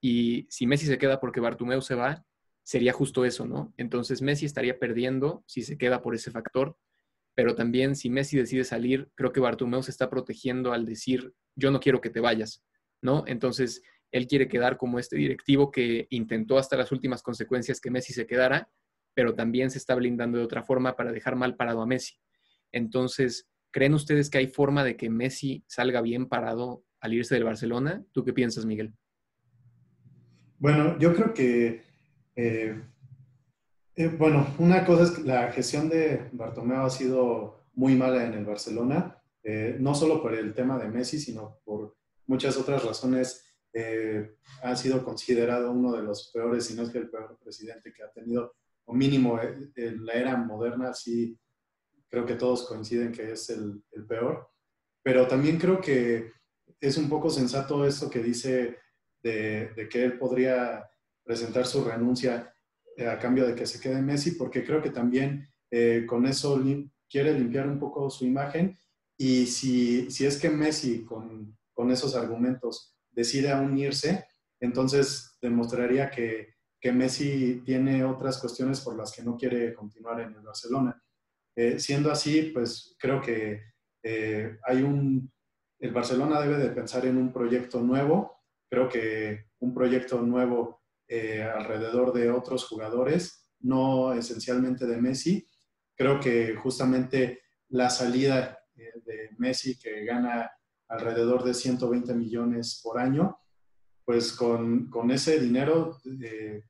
Y 0.02 0.48
si 0.50 0.66
Messi 0.66 0.88
se 0.88 0.98
queda 0.98 1.20
porque 1.20 1.40
Bartumeu 1.40 1.82
se 1.82 1.94
va, 1.94 2.26
sería 2.64 2.94
justo 2.94 3.26
eso, 3.26 3.46
¿no? 3.46 3.74
Entonces 3.78 4.24
Messi 4.24 4.46
estaría 4.46 4.80
perdiendo 4.80 5.44
si 5.46 5.62
se 5.62 5.78
queda 5.78 6.02
por 6.02 6.16
ese 6.16 6.32
factor, 6.32 6.78
pero 7.36 7.56
también 7.56 7.96
si 7.96 8.10
Messi 8.10 8.38
decide 8.38 8.64
salir, 8.64 9.10
creo 9.16 9.32
que 9.32 9.40
Bartomeu 9.40 9.84
se 9.84 9.92
está 9.92 10.10
protegiendo 10.10 10.72
al 10.72 10.86
decir, 10.86 11.34
yo 11.56 11.72
no 11.72 11.80
quiero 11.80 12.02
que 12.02 12.10
te 12.10 12.20
vayas, 12.20 12.64
¿no? 13.02 13.24
Entonces, 13.28 13.82
él 14.12 14.28
quiere 14.28 14.48
quedar 14.48 14.78
como 14.78 15.00
este 15.00 15.16
directivo 15.16 15.72
que 15.72 16.08
intentó 16.10 16.58
hasta 16.58 16.78
las 16.78 16.92
últimas 16.92 17.22
consecuencias 17.22 17.82
que 17.82 17.92
Messi 17.92 18.14
se 18.14 18.26
quedara, 18.26 18.70
pero 19.14 19.36
también 19.36 19.70
se 19.72 19.78
está 19.78 19.96
blindando 19.96 20.38
de 20.38 20.44
otra 20.44 20.64
forma 20.64 20.96
para 20.96 21.12
dejar 21.12 21.36
mal 21.36 21.56
parado 21.56 21.82
a 21.82 21.86
Messi. 21.86 22.16
Entonces, 22.72 23.48
¿creen 23.72 23.94
ustedes 23.94 24.30
que 24.30 24.40
hay 24.40 24.48
forma 24.48 24.84
de 24.84 24.96
que 24.96 25.10
Messi 25.10 25.64
salga 25.68 26.02
bien 26.02 26.28
parado 26.28 26.84
al 27.00 27.14
irse 27.14 27.36
del 27.36 27.44
Barcelona? 27.44 28.04
¿Tú 28.12 28.24
qué 28.24 28.34
piensas, 28.34 28.66
Miguel? 28.66 28.94
Bueno, 30.58 30.98
yo 31.00 31.14
creo 31.14 31.34
que, 31.34 31.84
eh, 32.36 32.82
eh, 33.96 34.08
bueno, 34.08 34.56
una 34.60 34.86
cosa 34.86 35.04
es 35.04 35.12
que 35.12 35.24
la 35.24 35.52
gestión 35.52 35.88
de 35.90 36.30
Bartomeu 36.34 36.82
ha 36.82 36.90
sido 36.90 37.64
muy 37.74 37.96
mala 37.96 38.26
en 38.26 38.34
el 38.34 38.46
Barcelona, 38.46 39.22
eh, 39.42 39.78
no 39.80 39.96
solo 39.96 40.22
por 40.22 40.34
el 40.34 40.54
tema 40.54 40.78
de 40.78 40.90
Messi, 40.90 41.18
sino 41.18 41.60
por 41.64 41.96
muchas 42.28 42.58
otras 42.58 42.84
razones. 42.84 43.46
ha 44.64 44.76
sido 44.76 45.06
considerado 45.06 45.72
uno 45.72 45.94
de 45.94 46.02
los 46.02 46.32
peores, 46.34 46.66
si 46.66 46.74
no 46.74 46.82
es 46.82 46.90
que 46.90 46.98
el 46.98 47.10
peor 47.10 47.38
presidente 47.42 47.94
que 47.94 48.02
ha 48.02 48.12
tenido, 48.12 48.56
o 48.86 48.94
mínimo 48.96 49.40
en 49.40 50.06
la 50.06 50.14
era 50.14 50.36
moderna, 50.36 50.92
sí 50.94 51.38
creo 52.10 52.26
que 52.26 52.36
todos 52.36 52.68
coinciden 52.68 53.12
que 53.12 53.32
es 53.32 53.50
el, 53.50 53.84
el 53.92 54.06
peor. 54.06 54.50
Pero 55.04 55.28
también 55.28 55.58
creo 55.58 55.80
que 55.80 56.34
es 56.82 56.98
un 56.98 57.10
poco 57.10 57.30
sensato 57.30 57.86
esto 57.86 58.10
que 58.10 58.22
dice 58.22 58.78
de, 59.22 59.88
que 59.90 60.04
él 60.04 60.18
podría 60.18 60.90
presentar 61.24 61.66
su 61.66 61.84
renuncia 61.84 62.54
eh, 62.96 63.08
a 63.08 63.20
cambio 63.20 63.46
de 63.46 63.56
que 63.56 63.66
se 63.66 63.80
quede 63.80 64.02
Messi, 64.02 64.32
porque 64.32 64.64
creo 64.64 64.82
que 64.82 64.92
también 64.92 65.48
eh, 65.72 66.06
con 66.08 66.26
eso 66.26 66.62
quiere 67.10 67.38
limpiar 67.38 67.68
un 67.68 67.80
poco 67.80 68.10
su 68.10 68.26
imagen. 68.26 68.80
Y 69.18 69.46
si, 69.48 70.10
si 70.10 70.26
es 70.26 70.38
que 70.40 70.50
Messi 70.50 71.04
con, 71.04 71.58
con 71.74 71.92
esos 71.92 72.16
argumentos 72.16 72.96
decide 73.12 73.54
unirse, 73.54 74.26
entonces 74.60 75.38
demostraría 75.42 76.10
que, 76.10 76.56
que, 76.80 76.92
Messi 76.92 77.62
tiene 77.66 78.04
otras 78.04 78.38
cuestiones 78.38 78.80
por 78.82 78.96
las 78.96 79.12
que 79.12 79.24
no 79.24 79.38
quiere 79.38 79.74
continuar 79.74 80.22
en 80.22 80.34
el 80.34 80.42
Barcelona. 80.42 81.02
Eh, 81.56 81.80
siendo 81.80 82.12
así, 82.12 82.52
pues 82.54 82.96
creo 83.00 83.22
que 83.22 83.64
hay 84.64 84.82
un, 84.82 85.30
el 85.80 85.92
Barcelona 85.92 86.42
debe 86.42 86.58
de 86.58 86.70
pensar 86.70 87.06
en 87.06 87.18
un 87.18 87.34
proyecto 87.34 87.82
nuevo 87.82 88.40
Creo 88.70 88.88
que 88.88 89.46
un 89.60 89.74
proyecto 89.74 90.22
nuevo 90.22 90.84
eh, 91.08 91.42
alrededor 91.42 92.14
de 92.14 92.30
otros 92.30 92.66
jugadores, 92.66 93.50
no 93.62 94.14
esencialmente 94.14 94.86
de 94.86 95.02
Messi. 95.02 95.48
Creo 95.96 96.20
que 96.20 96.56
justamente 96.56 97.42
la 97.70 97.90
salida 97.90 98.60
eh, 98.76 98.92
de 99.04 99.30
Messi, 99.38 99.78
que 99.80 100.06
gana 100.06 100.52
alrededor 100.88 101.44
de 101.44 101.56
120 101.56 102.14
millones 102.14 102.80
por 102.84 103.00
año, 103.00 103.40
pues 104.06 104.34
con, 104.34 104.88
con 104.90 105.10
ese 105.10 105.40
dinero 105.40 105.98
eh, 106.22 106.64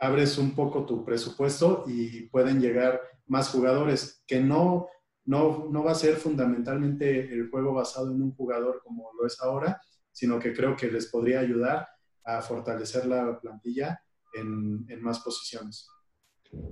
abres 0.00 0.36
un 0.36 0.54
poco 0.54 0.84
tu 0.84 1.04
presupuesto 1.04 1.84
y 1.86 2.22
pueden 2.28 2.60
llegar 2.60 3.00
más 3.26 3.50
jugadores, 3.50 4.22
que 4.26 4.40
no, 4.40 4.88
no, 5.24 5.68
no 5.70 5.84
va 5.84 5.92
a 5.92 5.96
ser 5.96 6.16
fundamentalmente 6.16 7.32
el 7.32 7.50
juego 7.50 7.74
basado 7.74 8.12
en 8.12 8.22
un 8.22 8.34
jugador 8.34 8.80
como 8.84 9.10
lo 9.18 9.26
es 9.26 9.40
ahora, 9.40 9.80
sino 10.12 10.38
que 10.38 10.52
creo 10.52 10.76
que 10.76 10.90
les 10.90 11.06
podría 11.06 11.40
ayudar 11.40 11.88
a 12.24 12.40
fortalecer 12.40 13.06
la 13.06 13.38
plantilla 13.40 14.00
en, 14.34 14.86
más 15.02 15.20
posiciones. 15.20 15.88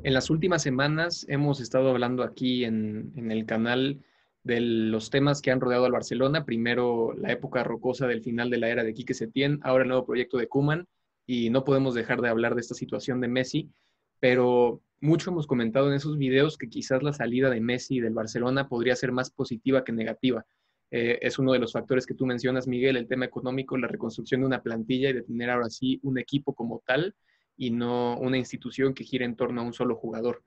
En 0.04 0.14
las 0.14 0.30
últimas 0.30 0.62
semanas 0.62 1.26
hemos 1.28 1.60
estado 1.60 1.90
hablando 1.90 2.22
aquí 2.22 2.64
en, 2.64 3.12
el 3.30 3.46
canal 3.46 4.04
de 4.44 4.60
los 4.60 5.10
temas 5.10 5.40
que 5.42 5.50
han 5.50 5.60
rodeado 5.60 5.84
al 5.84 5.92
Barcelona. 5.92 6.44
Primero, 6.44 7.12
la 7.14 7.32
época 7.32 7.64
rocosa 7.64 8.06
del 8.06 8.22
final 8.22 8.50
de 8.50 8.58
la 8.58 8.68
era 8.68 8.84
de 8.84 8.94
Quique 8.94 9.14
Setién, 9.14 9.60
ahora 9.62 9.82
el 9.82 9.88
nuevo 9.88 10.06
proyecto 10.06 10.38
de 10.38 10.48
Kuman, 10.48 10.88
y 11.26 11.50
no 11.50 11.64
podemos 11.64 11.94
dejar 11.94 12.20
de 12.20 12.28
hablar 12.28 12.54
de 12.54 12.60
esta 12.60 12.74
situación 12.74 13.20
de 13.20 13.28
Messi, 13.28 13.70
pero 14.18 14.82
mucho 15.02 15.30
hemos 15.30 15.48
comentado 15.48 15.88
en 15.88 15.94
esos 15.94 16.16
videos 16.16 16.56
que 16.56 16.68
quizás 16.68 17.02
la 17.02 17.12
salida 17.12 17.50
de 17.50 17.60
Messi 17.60 17.98
del 17.98 18.14
Barcelona 18.14 18.68
podría 18.68 18.94
ser 18.94 19.10
más 19.10 19.30
positiva 19.30 19.82
que 19.84 19.92
negativa. 19.92 20.46
Eh, 20.92 21.18
es 21.22 21.40
uno 21.40 21.52
de 21.52 21.58
los 21.58 21.72
factores 21.72 22.06
que 22.06 22.14
tú 22.14 22.24
mencionas, 22.24 22.68
Miguel, 22.68 22.96
el 22.96 23.08
tema 23.08 23.24
económico, 23.24 23.76
la 23.76 23.88
reconstrucción 23.88 24.42
de 24.42 24.46
una 24.46 24.62
plantilla 24.62 25.10
y 25.10 25.14
de 25.14 25.22
tener 25.22 25.50
ahora 25.50 25.70
sí 25.70 25.98
un 26.04 26.18
equipo 26.18 26.54
como 26.54 26.84
tal 26.86 27.16
y 27.56 27.70
no 27.70 28.16
una 28.18 28.38
institución 28.38 28.94
que 28.94 29.02
gira 29.02 29.24
en 29.24 29.34
torno 29.34 29.60
a 29.60 29.64
un 29.64 29.72
solo 29.72 29.96
jugador. 29.96 30.44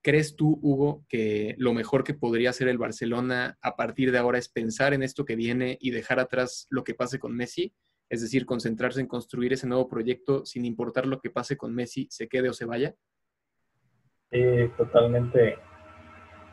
¿Crees 0.00 0.34
tú, 0.34 0.58
Hugo, 0.62 1.04
que 1.06 1.54
lo 1.58 1.74
mejor 1.74 2.04
que 2.04 2.14
podría 2.14 2.50
hacer 2.50 2.68
el 2.68 2.78
Barcelona 2.78 3.58
a 3.60 3.76
partir 3.76 4.12
de 4.12 4.18
ahora 4.18 4.38
es 4.38 4.48
pensar 4.48 4.94
en 4.94 5.02
esto 5.02 5.26
que 5.26 5.36
viene 5.36 5.76
y 5.78 5.90
dejar 5.90 6.20
atrás 6.20 6.66
lo 6.70 6.84
que 6.84 6.94
pase 6.94 7.18
con 7.18 7.36
Messi? 7.36 7.74
Es 8.08 8.22
decir, 8.22 8.46
concentrarse 8.46 9.00
en 9.00 9.06
construir 9.08 9.52
ese 9.52 9.66
nuevo 9.66 9.88
proyecto 9.88 10.46
sin 10.46 10.64
importar 10.64 11.04
lo 11.04 11.20
que 11.20 11.28
pase 11.28 11.58
con 11.58 11.74
Messi, 11.74 12.06
se 12.10 12.28
quede 12.28 12.48
o 12.48 12.54
se 12.54 12.64
vaya? 12.64 12.94
Eh, 14.30 14.70
totalmente 14.76 15.58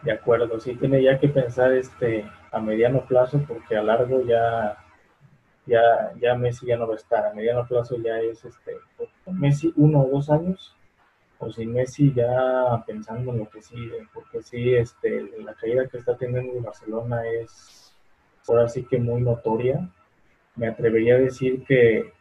de 0.04 0.12
acuerdo. 0.12 0.60
Sí 0.60 0.76
tiene 0.76 1.04
ya 1.04 1.20
que 1.20 1.28
pensar 1.28 1.74
este 1.74 2.26
a 2.52 2.60
mediano 2.60 3.06
plazo 3.06 3.44
porque 3.48 3.76
a 3.76 3.84
largo 3.84 4.22
ya, 4.22 4.78
ya, 5.66 6.14
ya 6.22 6.36
Messi 6.36 6.68
ya 6.68 6.78
no 6.78 6.88
va 6.88 6.94
a 6.94 6.98
estar. 6.98 7.26
A 7.26 7.34
mediano 7.34 7.68
plazo 7.68 7.98
ya 7.98 8.20
es 8.20 8.46
este, 8.46 8.78
Messi 9.26 9.74
uno 9.76 10.02
o 10.02 10.10
dos 10.10 10.30
años 10.30 10.76
o 11.40 11.52
sin 11.52 11.74
Messi 11.74 12.14
ya 12.14 12.84
pensando 12.88 13.32
en 13.32 13.40
lo 13.40 13.50
que 13.50 13.62
sigue, 13.62 14.08
porque 14.14 14.42
sí, 14.42 14.74
este, 14.74 15.30
la 15.44 15.54
caída 15.54 15.88
que 15.88 15.98
está 15.98 16.16
teniendo 16.16 16.54
el 16.54 16.64
Barcelona 16.64 17.28
es 17.28 17.94
ahora 18.48 18.70
sí 18.70 18.86
que 18.86 19.00
muy 19.00 19.22
notoria. 19.22 19.90
Me 20.56 20.68
atrevería 20.68 21.16
a 21.16 21.20
decir 21.20 21.66
que, 21.66 22.14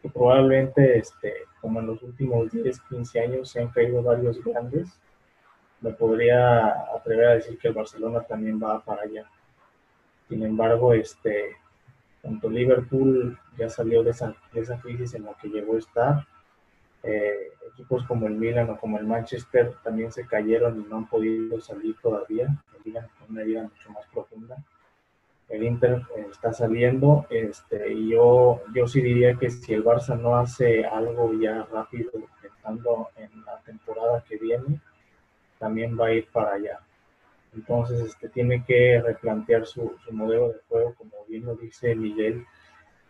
que 0.00 0.10
probablemente, 0.10 0.98
este, 0.98 1.34
como 1.60 1.80
en 1.80 1.86
los 1.86 2.02
últimos 2.02 2.50
10, 2.50 2.80
15 2.80 3.20
años, 3.20 3.50
se 3.50 3.60
han 3.60 3.68
caído 3.68 4.02
varios 4.02 4.42
grandes. 4.42 4.88
Me 5.80 5.92
podría 5.92 6.68
atrever 6.94 7.26
a 7.26 7.34
decir 7.34 7.58
que 7.58 7.68
el 7.68 7.74
Barcelona 7.74 8.22
también 8.22 8.62
va 8.62 8.84
para 8.84 9.02
allá. 9.02 9.30
Sin 10.28 10.42
embargo, 10.42 10.92
este, 10.92 11.56
tanto 12.22 12.50
Liverpool 12.50 13.38
ya 13.56 13.68
salió 13.68 14.02
de 14.02 14.10
esa, 14.10 14.34
esa 14.54 14.80
crisis 14.80 15.14
en 15.14 15.24
la 15.24 15.34
que 15.34 15.48
llegó 15.48 15.74
a 15.74 15.78
estar. 15.78 16.26
Eh, 17.02 17.52
equipos 17.72 18.04
como 18.06 18.26
el 18.26 18.34
Milan 18.34 18.70
o 18.70 18.78
como 18.78 18.98
el 18.98 19.06
Manchester 19.06 19.74
también 19.84 20.10
se 20.10 20.26
cayeron 20.26 20.80
y 20.80 20.84
no 20.84 20.96
han 20.96 21.08
podido 21.08 21.60
salir 21.60 21.94
todavía, 22.02 22.48
en 22.84 22.96
una 23.28 23.42
vida 23.42 23.62
mucho 23.62 23.90
más 23.90 24.06
profunda. 24.12 24.56
El 25.48 25.62
Inter 25.62 26.02
eh, 26.16 26.26
está 26.30 26.52
saliendo 26.52 27.26
este, 27.30 27.92
y 27.92 28.10
yo, 28.10 28.62
yo 28.74 28.86
sí 28.86 29.00
diría 29.00 29.34
que 29.34 29.50
si 29.50 29.74
el 29.74 29.84
Barça 29.84 30.18
no 30.18 30.36
hace 30.36 30.84
algo 30.84 31.32
ya 31.34 31.66
rápido 31.72 32.10
pensando 32.42 33.08
en 33.16 33.44
la 33.44 33.58
temporada 33.60 34.24
que 34.28 34.36
viene, 34.38 34.80
también 35.58 35.98
va 35.98 36.06
a 36.06 36.12
ir 36.12 36.26
para 36.32 36.54
allá. 36.54 36.80
Entonces, 37.54 38.00
este, 38.00 38.28
tiene 38.28 38.64
que 38.64 39.00
replantear 39.00 39.64
su, 39.66 39.96
modelo 40.10 40.48
de 40.48 40.60
juego, 40.68 40.94
como 40.94 41.24
bien 41.28 41.46
lo 41.46 41.54
dice 41.54 41.94
Miguel, 41.94 42.44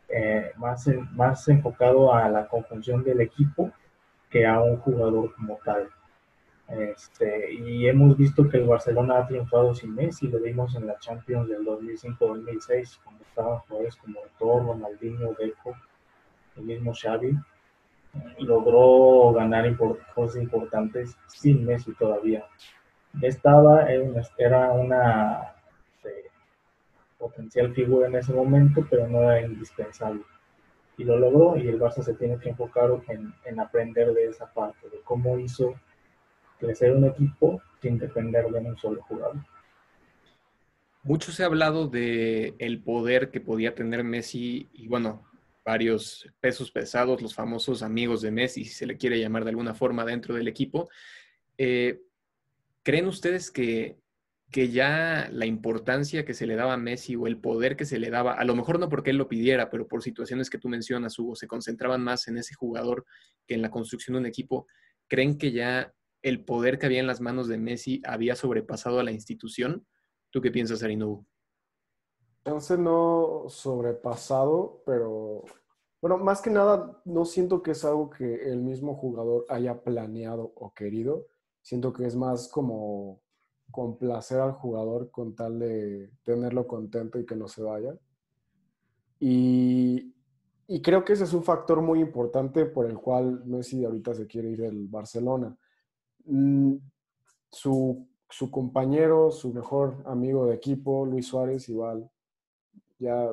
eh, 0.09 0.53
más, 0.57 0.89
más 1.13 1.49
enfocado 1.49 2.15
a 2.15 2.29
la 2.29 2.47
conjunción 2.47 3.03
del 3.03 3.23
equipo 3.23 3.73
que 4.31 4.47
a 4.47 4.61
un 4.61 4.77
jugador 4.77 5.35
como 5.35 5.59
tal. 5.65 5.89
Este, 6.69 7.53
y 7.53 7.87
hemos 7.87 8.17
visto 8.17 8.49
que 8.49 8.57
el 8.57 8.67
Barcelona 8.67 9.19
ha 9.19 9.27
triunfado 9.27 9.75
sin 9.75 9.95
Messi, 9.95 10.27
lo 10.29 10.41
vimos 10.41 10.75
en 10.75 10.87
la 10.87 10.99
Champions 10.99 11.49
del 11.49 11.65
2005-2006, 11.65 12.99
cuando 13.05 13.25
estaban 13.25 13.59
jugadores 13.61 13.97
como 13.97 14.21
Torro, 14.39 14.73
Ronaldinho, 14.73 15.35
Deco, 15.39 15.77
el 16.57 16.65
mismo 16.65 16.93
Xavi, 16.93 17.37
logró 18.39 19.33
ganar 19.33 19.77
cosas 20.15 20.43
importantes 20.43 21.17
sin 21.29 21.65
Messi 21.65 21.93
todavía 21.95 22.45
estaba, 23.23 23.87
era 24.37 24.73
una 24.73 25.55
este, 25.95 26.31
potencial 27.19 27.73
figura 27.75 28.09
en 28.09 28.17
ese 28.17 28.33
momento, 28.33 28.87
pero 28.89 29.09
no 29.09 29.23
era 29.23 29.41
indispensable. 29.43 30.23
Y 30.99 31.05
lo 31.05 31.19
logró 31.19 31.57
y 31.57 31.69
el 31.69 31.79
Barça 31.79 32.03
se 32.03 32.15
tiene 32.15 32.39
que 32.39 32.51
enfocar 32.51 32.91
en, 33.09 33.61
aprender 33.61 34.13
de 34.13 34.27
esa 34.27 34.53
parte, 34.53 34.89
de 34.89 35.01
cómo 35.05 35.39
hizo 35.39 35.75
crecer 36.59 36.93
un 36.93 37.05
equipo 37.05 37.61
sin 37.83 37.99
depender 37.99 38.47
de 38.47 38.59
un 38.59 38.77
solo 38.77 39.03
jugador. 39.03 39.37
Mucho 41.03 41.31
se 41.31 41.45
ha 41.45 41.47
hablado 41.47 41.87
de 41.87 42.55
el 42.59 42.83
poder 42.83 43.31
que 43.31 43.41
podía 43.41 43.75
tener 43.75 44.03
Messi 44.03 44.69
y 44.73 44.89
bueno, 44.89 45.25
varios 45.65 46.29
pesos 46.41 46.71
pesados, 46.71 47.23
los 47.23 47.35
famosos 47.35 47.83
amigos 47.83 48.23
de 48.23 48.31
Messi, 48.31 48.65
si 48.65 48.73
se 48.73 48.87
le 48.87 48.97
quiere 48.97 49.21
llamar 49.21 49.45
de 49.45 49.51
alguna 49.51 49.75
forma 49.75 50.05
dentro 50.05 50.35
del 50.35 50.49
equipo. 50.49 50.89
Eh, 51.59 52.01
¿Creen 52.83 53.07
ustedes 53.07 53.51
que, 53.51 53.99
que 54.51 54.69
ya 54.71 55.29
la 55.33 55.47
importancia 55.47 56.25
que 56.25 56.35
se 56.35 56.47
le 56.47 56.55
daba 56.55 56.75
a 56.75 56.77
Messi 56.77 57.17
o 57.17 57.27
el 57.27 57.39
poder 57.39 57.77
que 57.77 57.85
se 57.85 57.99
le 57.99 58.11
daba, 58.11 58.35
a 58.35 58.45
lo 58.45 58.55
mejor 58.55 58.79
no 58.79 58.89
porque 58.89 59.11
él 59.11 59.17
lo 59.17 59.29
pidiera, 59.29 59.71
pero 59.71 59.89
por 59.89 60.03
situaciones 60.03 60.51
que 60.51 60.59
tú 60.59 60.69
mencionas, 60.69 61.19
Hugo, 61.19 61.35
se 61.35 61.49
concentraban 61.49 62.03
más 62.03 62.29
en 62.29 62.39
ese 62.39 62.55
jugador 62.55 63.05
que 63.47 63.55
en 63.55 63.63
la 63.63 63.71
construcción 63.71 64.15
de 64.15 64.21
un 64.21 64.27
equipo, 64.27 64.67
¿creen 65.09 65.37
que 65.37 65.51
ya 65.51 65.93
el 66.29 66.45
poder 66.45 66.79
que 66.79 66.87
había 66.87 67.01
en 67.01 67.07
las 67.07 67.21
manos 67.21 67.47
de 67.49 67.57
Messi 67.57 68.03
había 68.05 68.35
sobrepasado 68.35 68.99
a 68.99 69.05
la 69.05 69.13
institución? 69.13 69.87
¿Tú 70.31 70.41
qué 70.41 70.51
piensas, 70.51 70.83
Arino? 70.83 71.25
Entonces 72.45 72.79
no 72.79 73.45
sobrepasado, 73.49 74.83
pero 74.85 75.45
Bueno, 76.01 76.19
más 76.19 76.41
que 76.43 76.51
nada, 76.51 77.01
no 77.05 77.25
siento 77.25 77.63
que 77.63 77.73
es 77.73 77.85
algo 77.85 78.11
que 78.11 78.51
el 78.51 78.61
mismo 78.63 78.95
jugador 78.95 79.45
haya 79.49 79.83
planeado 79.83 80.53
o 80.55 80.73
querido. 80.73 81.27
Siento 81.63 81.93
que 81.93 82.07
es 82.07 82.15
más 82.15 82.49
como 82.49 83.23
complacer 83.71 84.39
al 84.41 84.53
jugador 84.53 85.11
con 85.11 85.35
tal 85.35 85.59
de 85.59 86.11
tenerlo 86.23 86.67
contento 86.67 87.19
y 87.19 87.27
que 87.27 87.35
no 87.35 87.49
se 87.49 87.63
vaya. 87.63 87.99
Y, 89.19 90.15
y 90.69 90.83
creo 90.83 91.05
que 91.05 91.15
ese 91.15 91.25
es 91.25 91.33
un 91.33 91.43
factor 91.43 91.81
muy 91.83 92.01
importante 92.01 92.67
por 92.67 92.87
el 92.87 92.99
cual 92.99 93.45
Messi 93.45 93.85
ahorita 93.85 94.15
se 94.15 94.27
quiere 94.27 94.51
ir 94.51 94.61
del 94.61 94.87
Barcelona. 94.89 95.57
Mm, 96.27 96.77
su, 97.51 98.09
su 98.29 98.51
compañero, 98.51 99.31
su 99.31 99.53
mejor 99.53 100.03
amigo 100.07 100.47
de 100.47 100.57
equipo, 100.57 101.07
Luis 101.07 101.27
Suárez, 101.27 101.69
igual 101.69 102.11
ya 102.99 103.31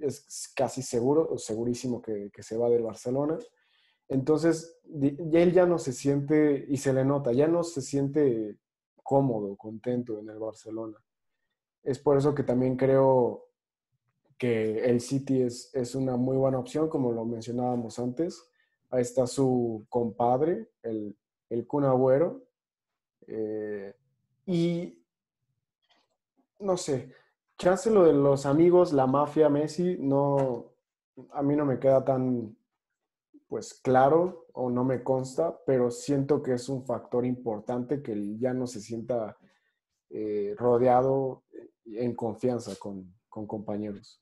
es 0.00 0.52
casi 0.56 0.82
seguro 0.82 1.28
o 1.30 1.38
segurísimo 1.38 2.00
que, 2.00 2.30
se 2.38 2.56
va 2.56 2.70
del 2.70 2.82
Barcelona. 2.82 3.38
Entonces, 4.08 4.78
él 4.90 5.52
ya 5.52 5.66
no 5.66 5.78
se 5.78 5.92
siente, 5.92 6.64
y 6.68 6.76
se 6.78 6.92
le 6.92 7.04
nota, 7.04 7.32
ya 7.32 7.46
no 7.46 7.62
se 7.62 7.82
siente 7.82 8.58
cómodo, 9.02 9.56
contento 9.56 10.18
en 10.18 10.28
el 10.30 10.38
Barcelona. 10.38 10.98
Es 11.82 11.98
por 11.98 12.16
eso 12.16 12.34
que 12.34 12.42
también 12.42 12.76
creo 12.76 13.48
que 14.38 14.84
el 14.84 15.00
City 15.00 15.42
es, 15.42 15.70
es 15.74 15.94
una 15.94 16.16
muy 16.16 16.36
buena 16.36 16.58
opción, 16.58 16.88
como 16.88 17.12
lo 17.12 17.24
mencionábamos 17.24 17.98
antes. 17.98 18.50
Ahí 18.90 19.02
está 19.02 19.26
su 19.26 19.86
compadre, 19.88 20.70
el, 20.82 21.16
el 21.52 21.66
Kun 21.66 21.84
Agüero. 21.84 22.42
Eh, 23.26 23.94
y 24.46 24.98
no 26.60 26.76
sé, 26.76 27.12
chance 27.58 27.90
lo 27.90 28.04
de 28.04 28.12
los 28.12 28.46
amigos, 28.46 28.92
la 28.92 29.06
mafia, 29.06 29.48
Messi, 29.48 29.96
no, 29.98 30.72
a 31.32 31.42
mí 31.42 31.54
no 31.54 31.64
me 31.64 31.78
queda 31.78 32.04
tan, 32.04 32.56
pues 33.48 33.74
claro 33.74 34.46
o 34.54 34.70
no 34.70 34.84
me 34.84 35.02
consta, 35.02 35.58
pero 35.66 35.90
siento 35.90 36.42
que 36.42 36.54
es 36.54 36.68
un 36.68 36.84
factor 36.84 37.24
importante 37.24 38.02
que 38.02 38.38
ya 38.38 38.52
no 38.52 38.66
se 38.66 38.80
sienta 38.80 39.36
eh, 40.10 40.54
rodeado 40.56 41.44
en 41.84 42.14
confianza 42.14 42.76
con, 42.76 43.12
compañeros. 43.28 44.20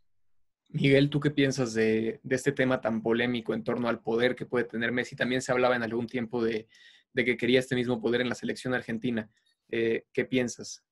Miguel, 0.69 1.11
¿tú 1.11 1.19
qué 1.19 1.31
piensas 1.31 1.75
de, 1.75 2.21
este 2.29 2.53
tema 2.53 2.81
tan 2.81 3.03
polémico 3.03 3.55
en 3.55 3.65
torno 3.65 3.89
al 3.89 4.01
poder 4.01 4.37
que 4.37 4.47
puede 4.47 4.65
tener 4.65 4.93
Messi? 4.93 5.17
También 5.17 5.43
se 5.43 5.51
hablaba 5.51 5.75
en 5.75 5.83
algún 5.83 6.07
tiempo 6.07 6.43
de, 6.45 6.69
que 7.14 7.37
quería 7.37 7.61
este 7.61 7.75
mismo 7.75 8.00
poder 8.00 8.21
en 8.21 8.29
la 8.29 8.35
selección 8.35 8.75
argentina. 8.75 9.31
Eh, 9.71 10.05
¿Qué 10.12 10.25
piensas? 10.25 10.85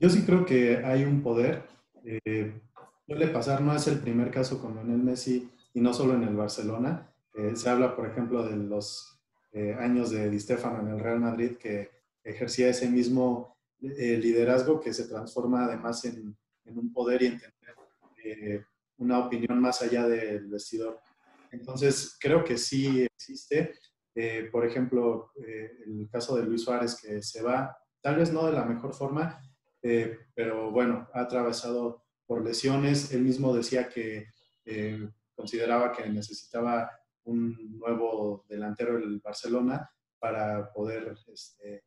Yo 0.00 0.08
sí 0.08 0.22
creo 0.22 0.46
que 0.46 0.78
hay 0.78 1.04
un 1.04 1.22
poder. 1.22 1.62
Eh, 2.04 2.58
suele 3.06 3.28
pasar, 3.28 3.60
no 3.60 3.76
es 3.76 3.86
el 3.86 3.98
primer 3.98 4.30
caso 4.30 4.58
con 4.58 4.74
Lionel 4.74 4.96
Messi 4.96 5.50
y 5.74 5.80
no 5.82 5.92
solo 5.92 6.14
en 6.14 6.22
el 6.22 6.34
Barcelona. 6.34 7.12
Eh, 7.34 7.54
se 7.54 7.68
habla, 7.68 7.94
por 7.94 8.08
ejemplo, 8.08 8.42
de 8.48 8.56
los 8.56 9.20
eh, 9.52 9.76
años 9.78 10.10
de 10.10 10.30
Di 10.30 10.40
Stefano 10.40 10.80
en 10.80 10.94
el 10.94 11.00
Real 11.00 11.20
Madrid 11.20 11.58
que 11.58 11.90
ejercía 12.24 12.70
ese 12.70 12.88
mismo 12.88 13.58
liderazgo 13.78 14.78
que 14.80 14.92
se 14.92 15.06
transforma 15.08 15.64
además 15.64 16.04
en, 16.04 16.36
un 16.66 16.92
poder 16.92 17.22
y 17.22 17.26
entender 17.26 18.66
una 18.98 19.18
opinión 19.18 19.58
más 19.58 19.80
allá 19.80 20.06
del 20.06 20.48
vestidor. 20.48 21.00
Entonces, 21.50 22.16
creo 22.20 22.44
que 22.44 22.58
sí 22.58 23.02
existe. 23.02 23.72
Por 24.50 24.66
ejemplo, 24.66 25.32
el 25.36 26.08
caso 26.10 26.36
de 26.36 26.44
Luis 26.44 26.62
Suárez 26.62 27.00
que 27.00 27.22
se 27.22 27.42
va, 27.42 27.76
tal 28.00 28.16
vez 28.16 28.32
no 28.32 28.46
de 28.46 28.52
la 28.52 28.64
mejor 28.64 28.94
forma, 28.94 29.40
eh, 29.82 30.18
pero 30.34 30.70
bueno, 30.70 31.08
ha 31.12 31.22
atravesado 31.22 32.04
por 32.26 32.44
lesiones. 32.44 33.12
Él 33.12 33.22
mismo 33.22 33.54
decía 33.54 33.88
que 33.88 34.28
eh, 34.64 35.08
consideraba 35.34 35.92
que 35.92 36.08
necesitaba 36.08 36.90
un 37.24 37.78
nuevo 37.78 38.44
delantero 38.48 38.98
del 38.98 39.20
Barcelona 39.20 39.90
para 40.18 40.72
poder 40.72 41.16
este, 41.32 41.84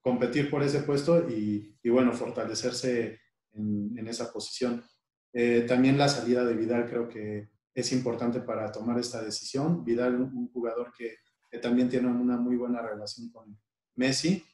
competir 0.00 0.50
por 0.50 0.62
ese 0.62 0.80
puesto 0.80 1.28
y, 1.28 1.76
bueno, 1.84 2.12
fortalecerse 2.12 3.20
en, 3.52 4.08
esa 4.08 4.32
posición. 4.32 4.84
Eh, 5.32 5.64
también 5.68 5.98
la 5.98 6.08
salida 6.08 6.44
de 6.44 6.54
Vidal 6.54 6.88
creo 6.88 7.08
que 7.08 7.50
es 7.74 7.92
importante 7.92 8.40
para 8.40 8.72
tomar 8.72 8.98
esta 8.98 9.22
decisión. 9.22 9.84
Vidal, 9.84 10.20
un 10.20 10.48
jugador 10.48 10.92
que, 10.96 11.18
que 11.50 11.58
también 11.58 11.88
tiene 11.88 12.08
una 12.08 12.36
muy 12.36 12.56
buena 12.56 12.82
relación 12.82 13.30
con 13.30 13.58
Messi. 13.96 14.44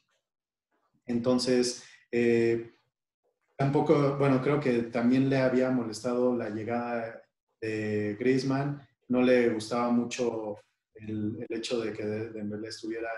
Entonces, 1.05 1.83
eh, 2.11 2.75
Tampoco, 3.57 4.17
bueno, 4.17 4.41
creo 4.41 4.59
que 4.59 4.83
también 4.83 5.29
le 5.29 5.37
había 5.37 5.71
molestado 5.71 6.35
la 6.35 6.49
llegada 6.49 7.21
de 7.61 8.17
Griezmann. 8.19 8.85
No 9.07 9.21
le 9.21 9.49
gustaba 9.49 9.89
mucho 9.91 10.57
el, 10.93 11.45
hecho 11.49 11.79
de 11.79 11.93
que 11.93 12.03
Dembélé 12.03 12.67
estuviera 12.67 13.09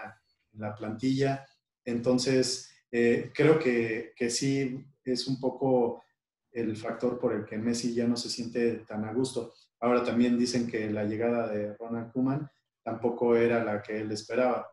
en 0.53 0.61
la 0.61 0.75
plantilla. 0.75 1.43
Entonces, 1.83 2.71
eh, 2.91 3.31
creo 3.33 3.57
que, 3.57 4.13
que, 4.15 4.29
sí 4.29 4.85
es 5.03 5.27
un 5.27 5.39
poco 5.39 6.03
el 6.51 6.75
factor 6.77 7.17
por 7.19 7.33
el 7.33 7.43
que 7.43 7.57
Messi 7.57 7.95
ya 7.95 8.07
no 8.07 8.15
se 8.15 8.29
siente 8.29 8.83
tan 8.87 9.05
a 9.05 9.13
gusto. 9.13 9.53
Ahora 9.79 10.03
también 10.03 10.37
dicen 10.37 10.67
que 10.67 10.89
la 10.91 11.03
llegada 11.03 11.47
de 11.47 11.75
Ronald 11.77 12.11
Koeman 12.11 12.47
tampoco 12.87 13.35
era 13.35 13.61
la 13.65 13.81
que 13.81 13.99
él 13.99 14.09
esperaba. 14.13 14.65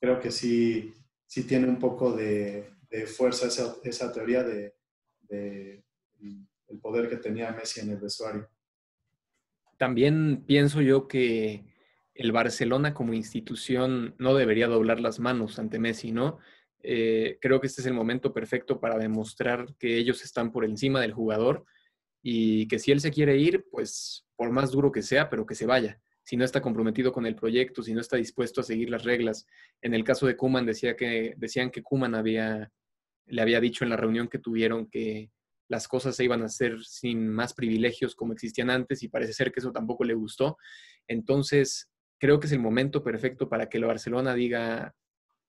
Creo 0.00 0.18
que 0.18 0.32
sí, 0.32 0.92
sí 1.26 1.44
tiene 1.44 1.68
un 1.68 1.78
poco 1.78 2.10
de, 2.10 2.72
fuerza 3.06 3.46
esa, 3.46 3.76
esa 3.84 4.12
teoría 4.12 4.42
de, 4.42 4.74
de, 5.28 5.84
el 6.66 6.80
poder 6.80 7.08
que 7.08 7.18
tenía 7.18 7.52
Messi 7.52 7.82
en 7.82 7.90
el 7.90 7.98
vestuario. 7.98 8.50
También 9.78 10.42
pienso 10.44 10.80
yo 10.80 11.06
que 11.06 11.64
el 12.14 12.32
Barcelona 12.32 12.94
como 12.94 13.12
institución 13.12 14.16
no 14.18 14.34
debería 14.34 14.66
doblar 14.66 14.98
las 14.98 15.20
manos 15.20 15.60
ante 15.60 15.78
Messi, 15.78 16.10
¿no? 16.10 16.38
Eh, 16.82 17.38
creo 17.40 17.60
que 17.60 17.68
este 17.68 17.80
es 17.80 17.86
el 17.86 17.94
momento 17.94 18.32
perfecto 18.32 18.80
para 18.80 18.98
demostrar 18.98 19.76
que 19.78 19.98
ellos 19.98 20.24
están 20.24 20.50
por 20.50 20.64
encima 20.64 21.00
del 21.00 21.12
jugador 21.12 21.64
y 22.22 22.66
que 22.66 22.80
si 22.80 22.90
él 22.90 23.00
se 23.00 23.12
quiere 23.12 23.36
ir, 23.36 23.68
pues 23.70 24.26
por 24.34 24.50
más 24.50 24.72
duro 24.72 24.90
que 24.90 25.02
sea, 25.02 25.30
pero 25.30 25.46
que 25.46 25.54
se 25.54 25.66
vaya. 25.66 26.00
Si 26.22 26.36
no 26.36 26.44
está 26.44 26.60
comprometido 26.60 27.12
con 27.12 27.26
el 27.26 27.34
proyecto, 27.34 27.82
si 27.82 27.94
no 27.94 28.00
está 28.00 28.16
dispuesto 28.16 28.60
a 28.60 28.64
seguir 28.64 28.90
las 28.90 29.04
reglas. 29.04 29.46
En 29.82 29.94
el 29.94 30.04
caso 30.04 30.26
de 30.26 30.36
Kuman 30.36 30.66
decía 30.66 30.96
que 30.96 31.34
decían 31.36 31.70
que 31.70 31.82
Kuman 31.82 32.12
le 32.12 33.42
había 33.42 33.60
dicho 33.60 33.84
en 33.84 33.90
la 33.90 33.96
reunión 33.96 34.28
que 34.28 34.38
tuvieron 34.38 34.86
que 34.86 35.30
las 35.68 35.86
cosas 35.86 36.16
se 36.16 36.24
iban 36.24 36.42
a 36.42 36.46
hacer 36.46 36.82
sin 36.82 37.28
más 37.28 37.54
privilegios 37.54 38.14
como 38.16 38.32
existían 38.32 38.70
antes 38.70 39.02
y 39.02 39.08
parece 39.08 39.32
ser 39.32 39.52
que 39.52 39.60
eso 39.60 39.70
tampoco 39.70 40.02
le 40.04 40.14
gustó. 40.14 40.58
Entonces, 41.06 41.88
creo 42.18 42.40
que 42.40 42.48
es 42.48 42.52
el 42.52 42.58
momento 42.58 43.04
perfecto 43.04 43.48
para 43.48 43.68
que 43.68 43.78
el 43.78 43.84
Barcelona 43.84 44.34
diga 44.34 44.94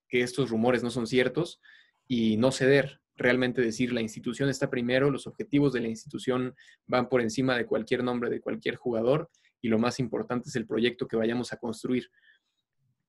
que 0.08 0.22
estos 0.22 0.52
rumores 0.52 0.84
no 0.84 0.92
son 0.92 1.08
ciertos 1.08 1.60
y 2.08 2.38
no 2.38 2.52
ceder, 2.52 3.02
realmente 3.16 3.62
decir 3.62 3.94
la 3.94 4.02
institución 4.02 4.50
está 4.50 4.70
primero, 4.70 5.10
los 5.10 5.26
objetivos 5.26 5.74
de 5.74 5.82
la 5.82 5.88
institución 5.88 6.56
van 6.86 7.10
por 7.10 7.22
encima 7.22 7.58
de 7.58 7.66
cualquier 7.66 8.04
nombre 8.04 8.30
de 8.30 8.42
cualquier 8.42 8.76
jugador 8.76 9.30
y 9.62 9.70
lo 9.70 9.80
más 9.80 10.00
importante 10.00 10.50
es 10.50 10.56
el 10.56 10.66
proyecto 10.66 11.08
que 11.08 11.16
vayamos 11.16 11.54
a 11.54 11.58
construir. 11.58 12.10